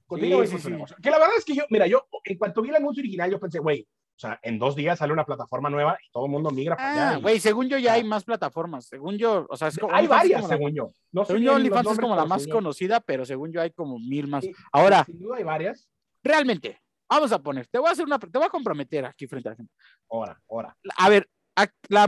[0.07, 0.93] Continúen Sí, sí, sí.
[1.01, 3.39] Que la verdad es que yo, mira, yo en cuanto vi el anuncio original, yo
[3.39, 6.49] pensé, güey, o sea, en dos días sale una plataforma nueva y todo el mundo
[6.51, 7.09] migra para allá.
[7.11, 8.85] Ah, y- güey, según yo ya hay más plataformas.
[8.85, 10.91] Según yo, o sea, es como, Hay varias, como la- según yo.
[11.11, 14.27] No según yo, OnlyFans es como la más conocida, pero según yo hay como mil
[14.27, 14.43] más.
[14.43, 15.87] Sí, Ahora, Sin duda hay varias.
[16.23, 16.79] realmente,
[17.09, 19.51] vamos a poner, te voy a hacer una, te voy a comprometer aquí frente a
[19.51, 19.73] la gente.
[20.09, 20.77] Ahora, ahora.
[20.97, 22.07] A ver, a- la,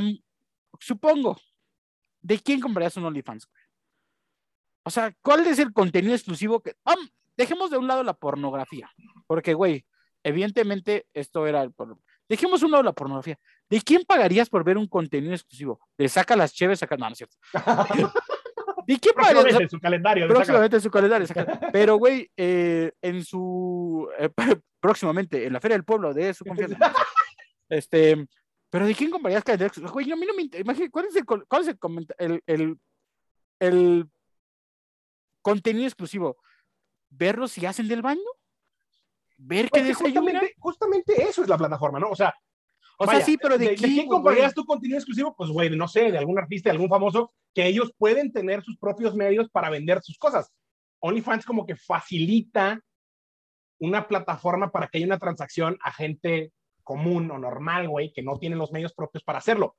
[0.80, 1.38] supongo,
[2.22, 3.48] ¿de quién comprarías un OnlyFans?
[4.84, 6.76] O sea, ¿cuál es el contenido exclusivo que...
[7.36, 8.90] Dejemos de un lado la pornografía,
[9.28, 9.86] porque, güey,
[10.24, 11.62] evidentemente esto era...
[11.62, 11.98] el por-
[12.30, 13.38] Dejemos de un lado la pornografía.
[13.70, 15.80] ¿De quién pagarías por ver un contenido exclusivo?
[15.98, 16.98] ¿De saca las cheves, saca...
[16.98, 17.38] No, no es cierto.
[18.90, 19.64] ¿Y qué Próximamente parece?
[19.64, 20.28] en su calendario.
[20.28, 21.28] Próximamente en su calendario.
[21.28, 21.60] saca.
[21.72, 24.10] Pero, güey, eh, en su.
[24.18, 24.30] eh,
[24.80, 26.94] próximamente, en la Feria del Pueblo de su confianza.
[27.70, 28.26] este.
[28.70, 29.68] Pero ¿de quién comprarías calendario?
[29.68, 29.94] exclusivo?
[29.94, 31.78] Güey, a mí no me inter- imagina- ¿Cuál es el, cuál es el,
[32.18, 32.80] el, el,
[33.60, 34.10] el
[35.42, 36.38] contenido exclusivo?
[37.10, 38.20] ¿Verlos si hacen del baño?
[39.38, 40.24] ¿Ver qué desayunan?
[40.24, 42.10] justamente, justamente eso es la plataforma, ¿no?
[42.10, 42.34] O sea,
[43.00, 44.16] O sea, vaya, sí, pero ¿de, ¿de, quién, quién güey?
[44.16, 45.36] comprarías tu contenido exclusivo?
[45.36, 48.78] Pues, güey, no sé, de algún artista, de algún famoso, que ellos pueden tener sus
[48.78, 50.52] propios medios para vender sus cosas.
[51.00, 52.82] OnlyFans como que facilita
[53.80, 56.52] una plataforma para que haya una transacción a gente
[56.84, 59.76] común o normal, güey, que no tienen los medios propios para hacerlo.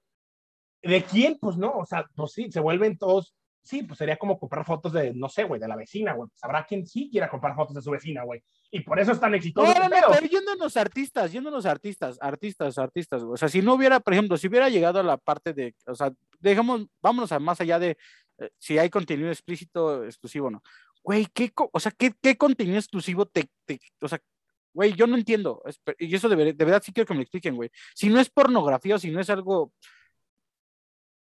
[0.83, 1.39] ¿De quién?
[1.41, 4.93] Pues no, o sea, pues sí, se vuelven todos, sí, pues sería como comprar fotos
[4.93, 6.29] de, no sé, güey, de la vecina, güey.
[6.31, 8.43] Pues habrá quien sí quiera comprar fotos de su vecina, güey.
[8.71, 9.67] Y por eso es tan exitoso.
[9.73, 13.23] No, no, no, pero yéndonos artistas, yéndonos artistas, artistas, artistas.
[13.23, 13.35] güey.
[13.35, 15.95] O sea, si no hubiera, por ejemplo, si hubiera llegado a la parte de, o
[15.95, 17.97] sea, dejamos, vámonos a más allá de
[18.39, 20.63] eh, si hay contenido explícito, exclusivo o no.
[21.03, 24.21] Güey, ¿qué, o sea, ¿qué, qué contenido exclusivo te, te- o sea,
[24.75, 25.63] güey, yo no entiendo.
[25.99, 27.71] Y eso de, ver- de verdad sí quiero que me lo expliquen, güey.
[27.95, 29.73] Si no es pornografía o si no es algo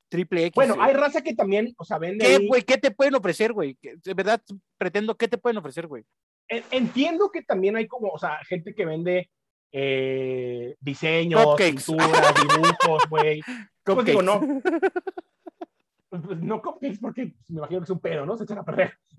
[0.08, 0.54] triple X.
[0.54, 2.62] Bueno, eh, hay raza que también, o sea, vende ¿Qué, güey?
[2.62, 3.76] ¿Qué te pueden ofrecer, güey?
[3.82, 4.40] De verdad
[4.76, 6.04] pretendo, ¿qué te pueden ofrecer, güey?
[6.48, 9.30] En- Entiendo que también hay como, o sea, gente que vende
[9.72, 11.84] eh, diseños, Cupcakes.
[11.86, 13.40] pinturas, dibujos, güey.
[13.84, 14.40] Pues digo, no.
[16.08, 18.36] Pues, no cupcakes porque me imagino que es un pedo, ¿no?
[18.36, 18.94] Se echan a perder.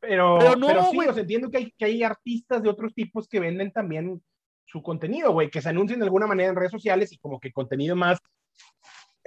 [0.00, 1.08] pero, Pero no, pero sí, güey.
[1.08, 4.22] o sea, entiendo que hay, que hay artistas de otros tipos que venden también
[4.64, 7.52] su contenido, güey, que se anuncian de alguna manera en redes sociales y como que
[7.52, 8.18] contenido más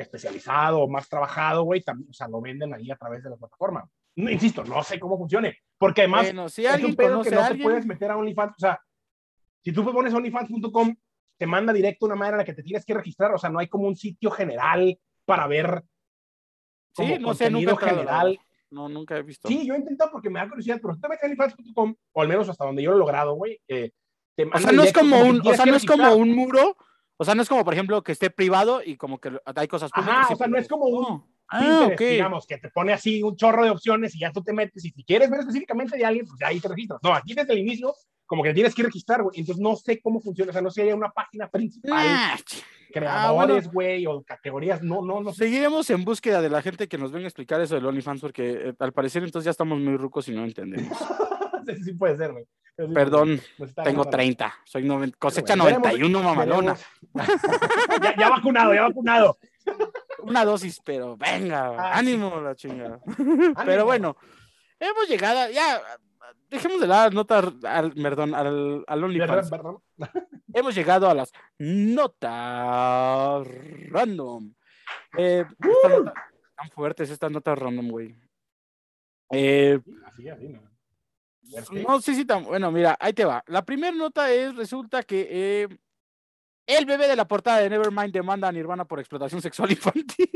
[0.01, 3.87] especializado, más trabajado, güey, también, o sea, lo venden ahí a través de la plataforma.
[4.15, 7.47] No, insisto, no sé cómo funcione, porque además Bueno, si es un pedo que no
[7.47, 8.53] te puedes meter a OnlyFans.
[8.55, 8.81] O sea,
[9.63, 10.95] si tú pones onlyfans.com,
[11.37, 13.33] te manda directo una manera en la que te tienes que registrar.
[13.33, 15.83] O sea, no hay como un sitio general para ver
[16.95, 18.39] como Sí, no sé, nunca contenido entrado, la general.
[18.71, 19.47] No, nunca he visto.
[19.47, 21.95] Sí, yo he intentado porque me da curiosidad, pero si tú te metes a onlyfans.com,
[22.11, 23.91] o al menos hasta donde yo lo he logrado, güey, eh,
[24.53, 26.77] o sea, no es como un, o sea, no es como un muro,
[27.21, 29.91] o sea, no es como, por ejemplo, que esté privado y como que hay cosas
[29.93, 30.31] Ajá, públicas.
[30.31, 31.23] o sea, no es como un.
[31.51, 34.53] Ah, Pinterest, digamos, que te pone así un chorro de opciones y ya tú te
[34.53, 34.85] metes.
[34.85, 36.99] Y si quieres ver específicamente de alguien, pues ahí te registras.
[37.03, 37.93] No, aquí desde el inicio,
[38.25, 39.39] como que tienes que registrar, güey.
[39.39, 40.51] Entonces no sé cómo funciona.
[40.51, 44.83] O sea, no sé si hay una página principal, Nah, ch- creadores, güey, o categorías.
[44.83, 45.45] No, no, no sé.
[45.45, 48.51] Seguiremos en búsqueda de la gente que nos venga a explicar eso del OnlyFans, porque
[48.69, 50.95] eh, al parecer entonces ya estamos muy rucos y no entendemos.
[51.67, 52.45] sí, sí puede ser, güey.
[52.93, 54.09] Perdón, tengo agarrando.
[54.09, 56.75] 30, soy noven- cosecha Bueno, veremos- 91 mamalona.
[58.03, 59.37] ya, ya vacunado, ya vacunado.
[60.23, 61.99] Una dosis, pero venga, Ah, sí.
[61.99, 62.99] ánimo la chingada.
[63.17, 63.53] Ánimo.
[63.65, 64.15] Pero bueno,
[64.79, 65.81] hemos llegado, ya,
[66.49, 69.51] dejemos de lado las notas, al, perdón, al, al OnlyFans.
[70.53, 73.47] Hemos llegado a las notas
[73.89, 74.53] random.
[75.17, 76.13] Eh, notas-
[76.55, 78.15] tan fuertes estas notas random, güey.
[79.31, 80.68] Eh, Así, así, ¿no?
[81.49, 81.83] Fuerte.
[81.83, 82.43] no sé si tan.
[82.43, 83.43] Bueno, mira, ahí te va.
[83.47, 85.67] La primera nota es: resulta que eh,
[86.67, 90.29] el bebé de la portada de Nevermind demanda a Nirvana por explotación sexual infantil.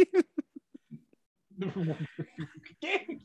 [2.80, 3.19] ¿Qué?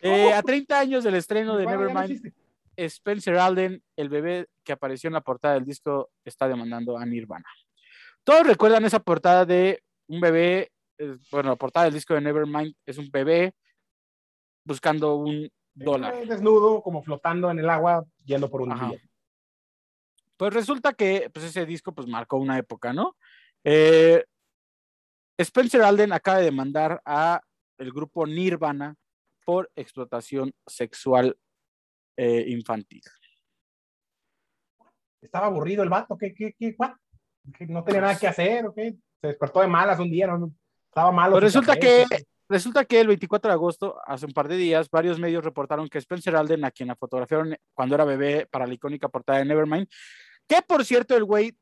[0.00, 2.32] Eh, a 30 años del estreno de Bueno, Nevermind.
[2.76, 7.48] Spencer Alden, el bebé que apareció en la portada del disco, está demandando a Nirvana.
[8.22, 10.70] Todos recuerdan esa portada de un bebé,
[11.32, 13.52] bueno, la portada del disco de Nevermind es un bebé
[14.64, 15.50] buscando un
[15.84, 16.14] dólar.
[16.14, 18.88] Eh, Desnudo, como flotando en el agua, yendo por un Ajá.
[18.88, 19.00] día.
[20.36, 23.16] Pues resulta que pues ese disco pues marcó una época, ¿no?
[23.64, 24.24] Eh,
[25.36, 27.40] Spencer Alden acaba de demandar a
[27.78, 28.94] el grupo Nirvana
[29.44, 31.36] por explotación sexual
[32.16, 33.02] eh, infantil.
[35.20, 36.76] Estaba aburrido el vato, ¿qué, qué, qué,
[37.66, 38.94] no tenía nada que hacer, ¿o qué?
[39.20, 40.52] Se despertó de malas un día, ¿no?
[40.88, 41.32] Estaba malo.
[41.32, 44.56] Pues su resulta café, que Resulta que el 24 de agosto, hace un par de
[44.56, 48.66] días, varios medios reportaron que Spencer Alden, a quien la fotografiaron cuando era bebé para
[48.66, 49.86] la icónica portada de Nevermind,
[50.46, 51.56] que por cierto el güey,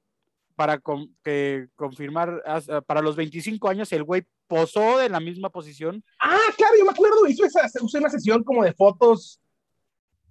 [0.55, 0.81] para
[1.25, 6.03] que confirmar, as- para los 25 años, el güey posó de la misma posición.
[6.20, 7.68] Ah, claro, yo me acuerdo, hizo, esa,
[7.99, 9.40] una sesión como de fotos,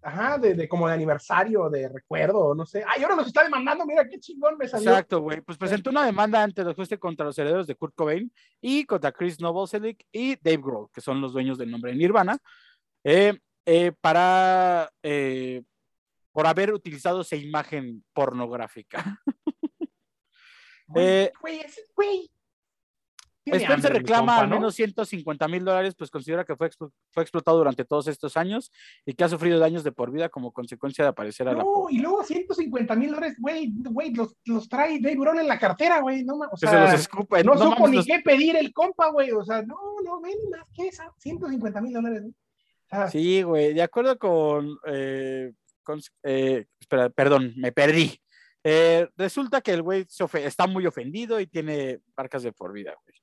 [0.05, 2.83] ajá, de, de como de aniversario, de recuerdo, no sé.
[2.87, 4.91] Ay, ahora nos está demandando, mira qué chingón me salió.
[4.91, 5.41] Exacto, güey.
[5.41, 9.11] Pues presentó una demanda ante los jueces contra los herederos de Kurt Cobain y contra
[9.11, 12.37] Chris Novoselic y Dave Grohl, que son los dueños del nombre de Nirvana,
[13.03, 15.63] eh, eh, para eh,
[16.31, 19.19] por haber utilizado esa imagen pornográfica.
[20.87, 21.61] Güey, Eh, güey,
[21.95, 22.31] güey.
[23.51, 24.55] Spencer hambre, mi reclama compa, al ¿no?
[24.55, 26.69] menos 150 mil dólares, pues considera que fue,
[27.11, 28.71] fue explotado durante todos estos años
[29.05, 31.87] y que ha sufrido daños de por vida como consecuencia de aparecer a la No,
[31.89, 35.99] y luego 150 mil dólares, güey, güey, los, los trae Dave Grohl en la cartera,
[36.01, 37.43] güey, no o sea, se los escupa.
[37.43, 40.19] no, No supo mames, ni los- qué pedir el compa, güey, o sea, no, no,
[40.21, 42.33] ven más que esa, 150 mil dólares, güey.
[42.33, 45.51] O sea, Sí, güey, de acuerdo con, eh,
[45.83, 48.19] con- eh, espera, perdón, me perdí.
[48.63, 50.07] Eh, resulta que el güey
[50.43, 53.15] está muy ofendido y tiene marcas de por vida, güey.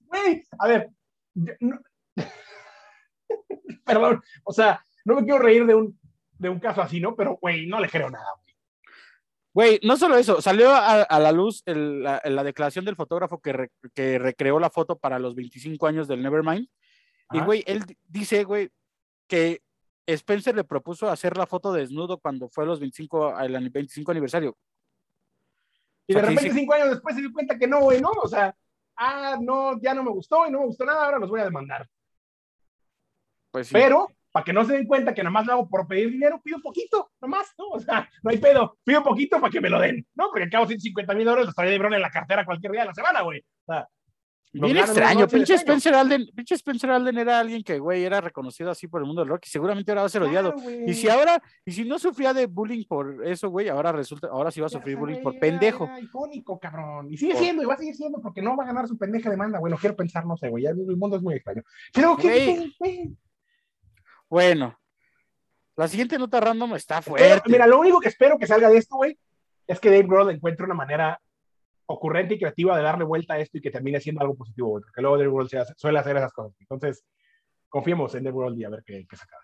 [0.00, 0.90] Güey, a ver,
[1.60, 1.80] no-
[3.84, 5.98] perdón, o sea, no me quiero reír de un,
[6.38, 7.14] de un caso así, ¿no?
[7.16, 8.46] Pero, güey, no le creo nada, güey.
[9.54, 13.40] Güey, no solo eso, salió a, a la luz el- la, la declaración del fotógrafo
[13.40, 16.68] que, re- que recreó la foto para los 25 años del Nevermind.
[17.32, 18.68] Y, güey, él di- dice, güey,
[19.26, 19.62] que
[20.06, 24.56] Spencer le propuso hacer la foto desnudo cuando fue los 25, al ani- 25 aniversario.
[26.06, 28.10] Y de repente cinco años después se dio cuenta que no, güey, ¿no?
[28.22, 28.54] O sea,
[28.96, 31.44] ah, no, ya no me gustó y no me gustó nada, ahora los voy a
[31.44, 31.88] demandar.
[33.50, 33.74] Pues sí.
[33.74, 36.40] Pero, para que no se den cuenta que nada más lo hago por pedir dinero,
[36.42, 37.68] pido poquito, nomás, ¿no?
[37.68, 40.28] O sea, no hay pedo, pido poquito para que me lo den, ¿no?
[40.28, 42.88] Porque acabo 150 mil dólares, los estaría de Bron en la cartera cualquier día de
[42.88, 43.40] la semana, güey.
[43.40, 43.88] O sea,
[44.60, 45.54] Bien extraño, pinche.
[45.54, 49.22] Spencer Alden, pinche Spencer Alden era alguien que, güey, era reconocido así por el mundo
[49.22, 50.52] del rock y seguramente ahora va a ser odiado.
[50.54, 50.90] Claro, güey.
[50.90, 54.50] Y si ahora, y si no sufría de bullying por eso, güey, ahora resulta, ahora
[54.50, 55.84] sí va a sufrir bullying por era- pendejo.
[55.84, 57.10] era icónico, cabrón.
[57.10, 58.96] Y sigue Por- siendo, y va a seguir siendo, porque no va a ganar su
[58.96, 59.70] pendeja demanda, güey.
[59.70, 60.64] No quiero pensar, no sé, güey.
[60.64, 61.62] ya El mundo es muy extraño.
[61.92, 62.70] Pero, ¿qué?
[64.28, 64.78] Bueno,
[65.76, 67.42] la siguiente nota random está fuerte.
[67.50, 69.18] mira, lo único que espero que salga de esto, güey,
[69.66, 71.20] es que Dave Grohl encuentre una manera
[71.86, 74.80] ocurrente y creativa de darle vuelta a esto y que termine siendo algo positivo.
[74.80, 76.54] Porque luego se hace- suele hacer esas cosas.
[76.60, 77.04] Entonces,
[77.68, 79.36] confiemos en Dave Grohl y a ver qué, qué saca.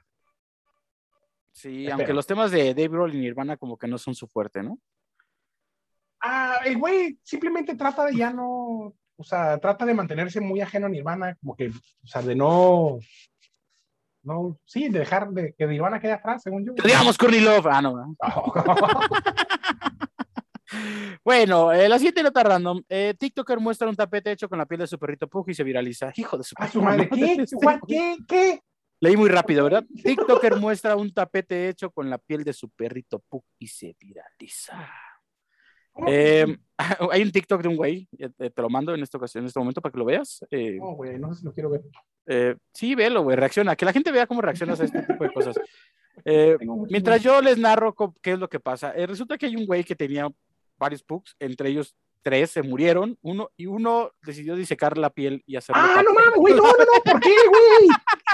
[1.53, 1.97] Sí, Espero.
[1.97, 4.79] aunque los temas de Dave Grohl y Nirvana como que no son su fuerte, ¿no?
[6.21, 10.87] Ah, el güey simplemente trata de ya no, o sea, trata de mantenerse muy ajeno
[10.87, 12.99] a Nirvana, como que, o sea, de no,
[14.23, 16.75] no, sí, de dejar de que Nirvana quede atrás, según yo.
[16.75, 17.67] Te digamos Courtney Love.
[17.67, 17.95] Ah, no.
[17.97, 18.07] ¿verdad?
[21.25, 22.83] Bueno, eh, la siguiente nota random.
[22.89, 25.65] Eh, TikToker muestra un tapete hecho con la piel de su perrito Pug y se
[25.65, 26.13] viraliza.
[26.17, 27.45] Hijo de su A su madre, ¿qué?
[27.89, 28.17] ¿Qué?
[28.27, 28.61] ¿Qué?
[29.01, 29.85] Leí muy rápido, ¿verdad?
[30.05, 34.89] TikToker muestra un tapete hecho con la piel de su perrito Pug y se viraliza.
[35.93, 36.07] ¿Cómo?
[36.09, 36.57] Eh,
[37.13, 39.83] hay un TikTok de un güey, te lo mando en esta ocasión, en este momento
[39.83, 40.45] para que lo veas.
[40.51, 41.83] Eh, No, güey, no sé si lo quiero ver.
[42.27, 45.33] eh, sí, velo, güey, reacciona, que la gente vea cómo reaccionas a este tipo de
[45.33, 45.57] cosas.
[46.89, 49.97] Mientras yo les narro qué es lo que pasa, resulta que hay un güey que
[49.97, 50.29] tenía
[50.79, 55.57] varios pugs, entre ellos tres se murieron, uno y uno decidió disecar la piel y
[55.57, 55.83] hacerlo.
[55.85, 57.89] Ah, no mames, güey, no, no, no, ¿por qué, güey?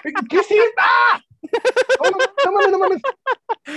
[0.31, 0.72] ¿Qué es esto?
[0.79, 1.22] ¡Ah!
[2.03, 3.03] No, no, no mames, no mames.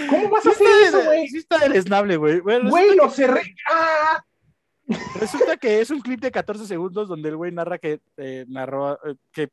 [0.10, 1.28] ¿Cómo vas Sí a hacer está, eso, güey?
[1.28, 2.40] sí está deleznable, güey.
[2.40, 3.56] Güey, lo cerré.
[3.70, 4.24] ¡Ah!
[5.20, 8.94] Resulta que es un clip de 14 segundos donde el güey narra que eh, narró
[9.06, 9.50] eh, que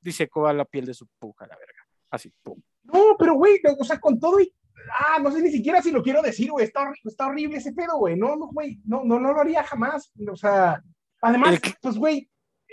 [0.00, 1.86] disecó a la piel de su pug a la verga.
[2.10, 2.60] Así, pum.
[2.84, 4.52] No, pero güey, o sea, con todo y.
[4.92, 6.64] Ah, no sé ni siquiera si lo quiero decir, güey.
[6.64, 8.16] Está, está horrible ese pedo, güey.
[8.16, 8.80] No, no, güey.
[8.84, 10.12] No, no, no lo haría jamás.
[10.30, 10.82] O sea,
[11.20, 12.30] además, El pues, güey,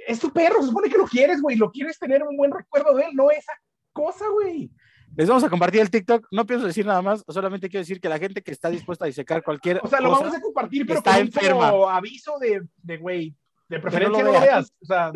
[0.07, 0.61] es tu perro.
[0.61, 1.55] Se supone que lo quieres, güey.
[1.55, 3.53] Lo quieres tener un buen recuerdo de él, no esa
[3.93, 4.71] cosa, güey.
[5.15, 6.27] Les vamos a compartir el TikTok.
[6.31, 9.07] No pienso decir nada más, solamente quiero decir que la gente que está dispuesta a
[9.07, 11.71] disecar cualquier O sea, lo cosa, vamos a compartir, pero está con enferma.
[11.71, 13.35] como aviso de, de, güey,
[13.69, 14.73] de no preferencia lo no lo veas.
[14.81, 15.11] O sea.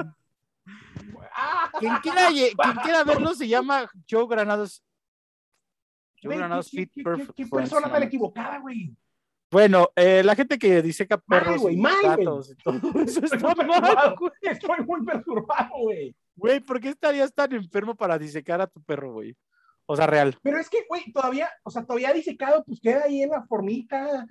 [1.36, 4.84] ah, Quien quiera, quien quiera verlo se llama Joe Granados.
[6.24, 8.06] Güey, ¿qué, Fit qué- Perfect qué- qué persona tan no.
[8.08, 8.96] equivocada, güey?
[9.50, 13.38] Bueno, eh, la gente que diseca Mal, perros, y mal, gatos y todo eso Estoy
[13.38, 14.16] está muy mal, perturbado.
[14.18, 14.32] güey.
[14.42, 16.16] Estoy muy perturbado, güey.
[16.36, 19.36] Güey, ¿por qué estarías tan enfermo para disecar a tu perro, güey?
[19.86, 20.38] O sea, real.
[20.44, 24.28] Pero es que, güey, todavía, o sea, todavía disecado, pues queda ahí en la formita.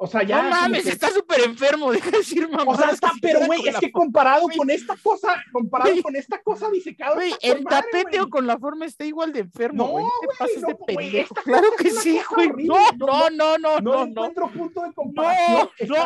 [0.00, 0.42] O sea, ya.
[0.42, 2.72] no mames, que- está súper enfermo, deja de decir mamá.
[2.72, 6.70] O sea, está, pero, güey, es que comparado con esta cosa, comparado con esta cosa
[6.70, 7.16] disecado.
[7.16, 10.04] Güey, el madre, tapete o con la forma está igual de enfermo, No, güey.
[10.04, 11.34] No, güey, no, de pendejo.
[11.34, 12.48] Claro que sí, güey.
[12.64, 14.06] No, No, no, no, no, No, no, no.
[14.06, 15.68] encuentro punto de comparación.
[15.88, 15.96] no.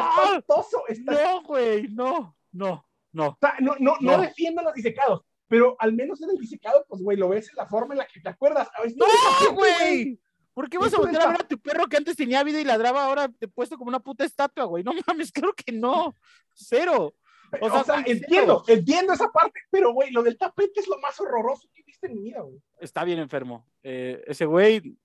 [0.89, 3.27] Está, No, güey, no, no, no.
[3.29, 4.23] o sea, no, no, no No.
[4.23, 7.67] defiendo los disecados, pero al menos en el disecado, pues, güey, lo ves en la
[7.67, 8.69] forma en la que te acuerdas.
[8.75, 10.19] A veces ¡No, güey!
[10.55, 12.65] ¿Por qué vas a volver a ver a tu perro que antes tenía vida y
[12.65, 14.85] ladraba, ahora te he puesto como una puta estatua, güey?
[14.85, 16.15] No mames, claro que no.
[16.55, 17.15] Cero.
[17.61, 18.03] O O sea, cero.
[18.07, 21.85] entiendo, entiendo esa parte, pero, güey, lo del tapete es lo más horroroso que he
[21.85, 22.61] visto en mi vida, güey.
[22.81, 23.67] Está bien enfermo.
[23.83, 24.97] Eh, ese güey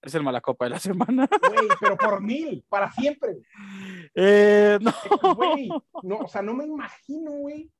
[0.00, 1.28] es el malacopa de la semana.
[1.48, 3.36] Güey, pero por mil, para siempre.
[4.14, 4.92] Eh, no.
[5.34, 5.68] Güey,
[6.02, 7.70] no, o sea, no me imagino, güey.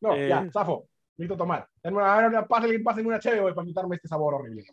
[0.00, 0.28] No, Eh.
[0.28, 0.88] ya, zafo.
[1.20, 1.68] Necesito tomar.
[1.84, 4.64] Ahora pásenle, pásenme una chévere, güey, para quitarme este sabor horrible.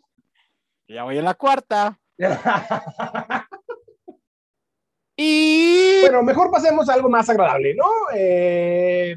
[0.88, 1.98] Ya voy en la cuarta.
[5.20, 7.84] Y Bueno, mejor pasemos a algo más agradable, ¿no?
[8.14, 9.16] Eh,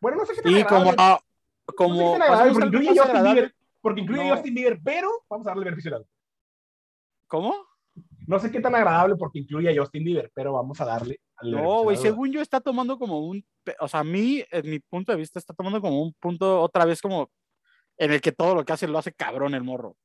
[0.00, 2.66] bueno, no sé qué tan Y como, ah, No sé como qué tan agradable, porque
[2.66, 4.34] incluye Justin agradable- Bieber, porque incluye No.
[4.34, 6.06] Justin Bieber, pero vamos a darle beneficio duda.
[7.28, 7.54] ¿Cómo?
[8.26, 11.20] No sé qué tan agradable porque incluye a Justin Bieber, pero vamos a darle
[11.50, 13.44] No, güey, según yo está tomando como un,
[13.80, 16.84] o sea, a mí, en mi punto de vista, está tomando como un punto otra
[16.84, 17.30] vez como
[17.98, 19.96] en el que todo lo que hace lo hace cabrón el morro.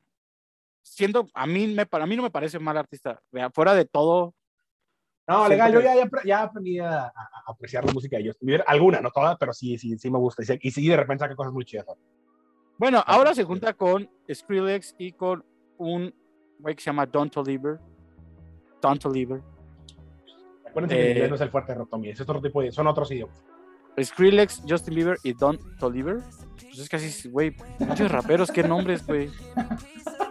[0.81, 3.21] Siendo, a mí, me, para mí no me parece mal artista.
[3.53, 4.33] Fuera de todo,
[5.27, 8.33] No, Siento legal, yo ya, ya, ya aprendí a, a- a apreciar la música de
[8.39, 8.63] Bieber.
[8.65, 10.41] Alguna, no toda, pero sí, sí, sí me gusta.
[10.43, 11.85] Y sí, y sí, de repente saca cosas muy chidas.
[12.77, 15.43] Bueno, Ah, ahora se junta con Skrillex y con
[15.77, 16.13] un
[16.59, 17.79] güey que se llama Don Toliver.
[18.81, 19.41] Don Toliver.
[20.69, 22.71] Acuérdense que el Eh, inglés no es el fuerte de Rotomi, es otro tipo de,
[22.71, 23.43] son otros idiomas.
[24.01, 26.17] Skrillex, Justin Bieber y Don Toliver.
[26.61, 29.31] Pues es casi, güey, muchos raperos, qué nombres, güey.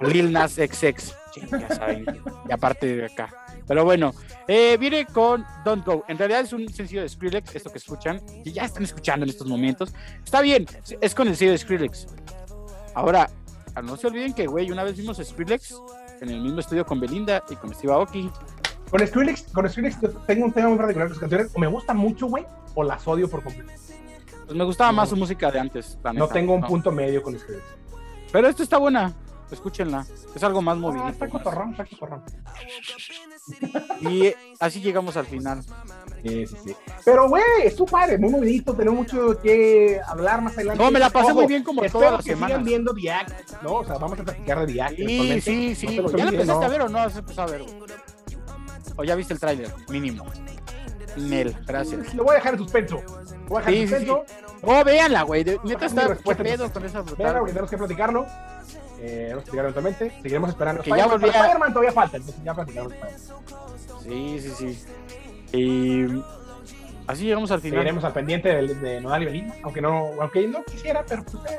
[0.02, 1.14] Lil Nas XX.
[1.32, 2.04] Chinga, saben.
[2.48, 3.28] Y aparte de acá.
[3.66, 4.12] Pero bueno,
[4.46, 6.04] eh, viene con Don't Go.
[6.06, 9.30] En realidad es un sencillo de Skrillex, esto que escuchan, y ya están escuchando en
[9.30, 9.92] estos momentos.
[10.24, 10.66] Está bien,
[11.00, 12.06] es con el sello de Skrillex.
[12.94, 13.28] Ahora,
[13.82, 15.74] no se olviden que, güey, una vez vimos a Skrillex
[16.20, 18.30] en el mismo estudio con Belinda y con Steve Aoki.
[18.90, 21.50] Con Skrillex, con Skrillex tengo un tema muy particular sus canciones.
[21.54, 23.70] O me gusta mucho, güey, o las odio por completo.
[24.46, 24.96] Pues me gustaba No.
[24.98, 25.98] más su música de antes.
[26.04, 26.66] la No tengo un No.
[26.68, 27.64] punto medio con Skrillex.
[28.32, 29.12] Pero esta está buena.
[29.50, 30.04] Escúchenla.
[30.34, 31.08] Es algo más Ah, movidito.
[31.08, 32.22] está cotorrón, está cotorrón.
[34.00, 35.62] Y así llegamos al final.
[36.24, 36.76] Sí, sí, sí.
[37.04, 40.82] Pero, güey, estuvo padre, muy movidito, tenemos mucho que hablar más adelante.
[40.82, 42.48] No, me la pasé Ojo, muy bien como todas las que semanas.
[42.56, 43.74] sigan viendo The Act, ¿no?
[43.74, 44.96] O sea, vamos a platicar de The Act.
[44.96, 45.96] Sí, sí, sí.
[46.16, 46.62] ¿Ya la empezaste ¿no?
[46.64, 46.98] a ver o no?
[46.98, 47.62] ¿Has empezado a ver?
[47.62, 47.74] güey?
[48.96, 49.72] ¿O ya viste el tráiler?
[49.88, 50.24] Mínimo.
[51.16, 52.14] Nel, gracias.
[52.14, 53.02] Lo voy a dejar en suspenso.
[53.48, 54.24] Voy a dejar Sí, en sí, suspenso.
[54.62, 55.44] Oh, véanla, güey.
[55.64, 56.02] Neta está.
[56.02, 57.40] ¿Qué respuesta, pedo con esa brutal?
[57.40, 58.26] güey, tenemos que platicarlo.
[58.98, 60.10] Eh, vamos a platicar eventualmente.
[60.22, 60.82] Seguiremos esperando.
[60.82, 62.92] Que ya Spider-Man, volví a- para Spider-Man todavía falta, entonces ya platicamos.
[64.02, 65.56] Sí, sí, sí.
[65.58, 66.22] Y
[67.06, 67.78] así llegamos al final.
[67.78, 71.44] Seguiremos al pendiente de, de Nodal y Belinda, aunque no, aunque no quisiera, pero pues,
[71.52, 71.58] eh.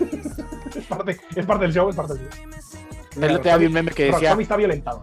[0.76, 2.50] es, parte, es parte del show, es parte del show.
[3.16, 4.30] El otro día vi un meme que decía.
[4.30, 5.02] Roxy está violentado.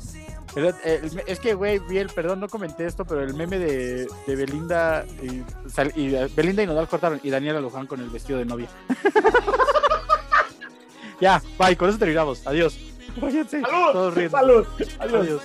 [0.65, 2.09] El- el- es que, güey, vi el.
[2.09, 6.63] Perdón, no comenté esto, pero el meme de, de Belinda y, sal- y, eh, Belinda
[6.63, 8.67] y Nodal cortaron y Daniela Luján con el vestido de novia.
[11.21, 12.45] ya, bye, con eso terminamos.
[12.45, 12.77] Adiós.
[13.19, 13.61] Váyanse.
[13.61, 13.91] ¡Salud!
[13.93, 14.37] Todos riendo.
[14.37, 14.67] ¡Salud!
[14.99, 15.21] Adiós.
[15.21, 15.41] Adiós.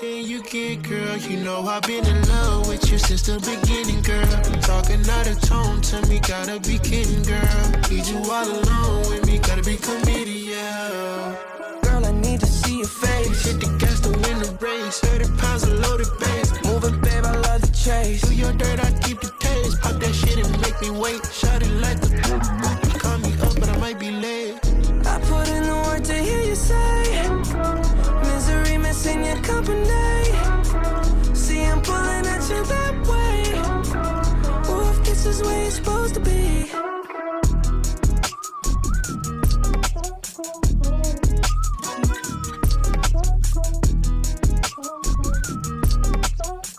[0.00, 1.16] Can you get, girl?
[1.16, 4.26] You know I've been in love with you since the beginning, girl.
[4.62, 7.70] Talking out of tone to me, gotta be kidding, girl.
[7.90, 10.28] Need you all alone with me, gotta be committed,
[10.62, 13.44] Girl, I need to see your face.
[13.44, 15.00] Hit the gas to win the race.
[15.00, 16.52] 30 pounds of loaded bass.
[16.64, 18.22] Moving, babe, I love the chase.
[18.22, 19.80] Do your dirt, I keep the taste.
[19.80, 21.20] Pop that shit and make me wait.
[21.32, 21.70] Shut it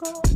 [0.03, 0.32] Coco.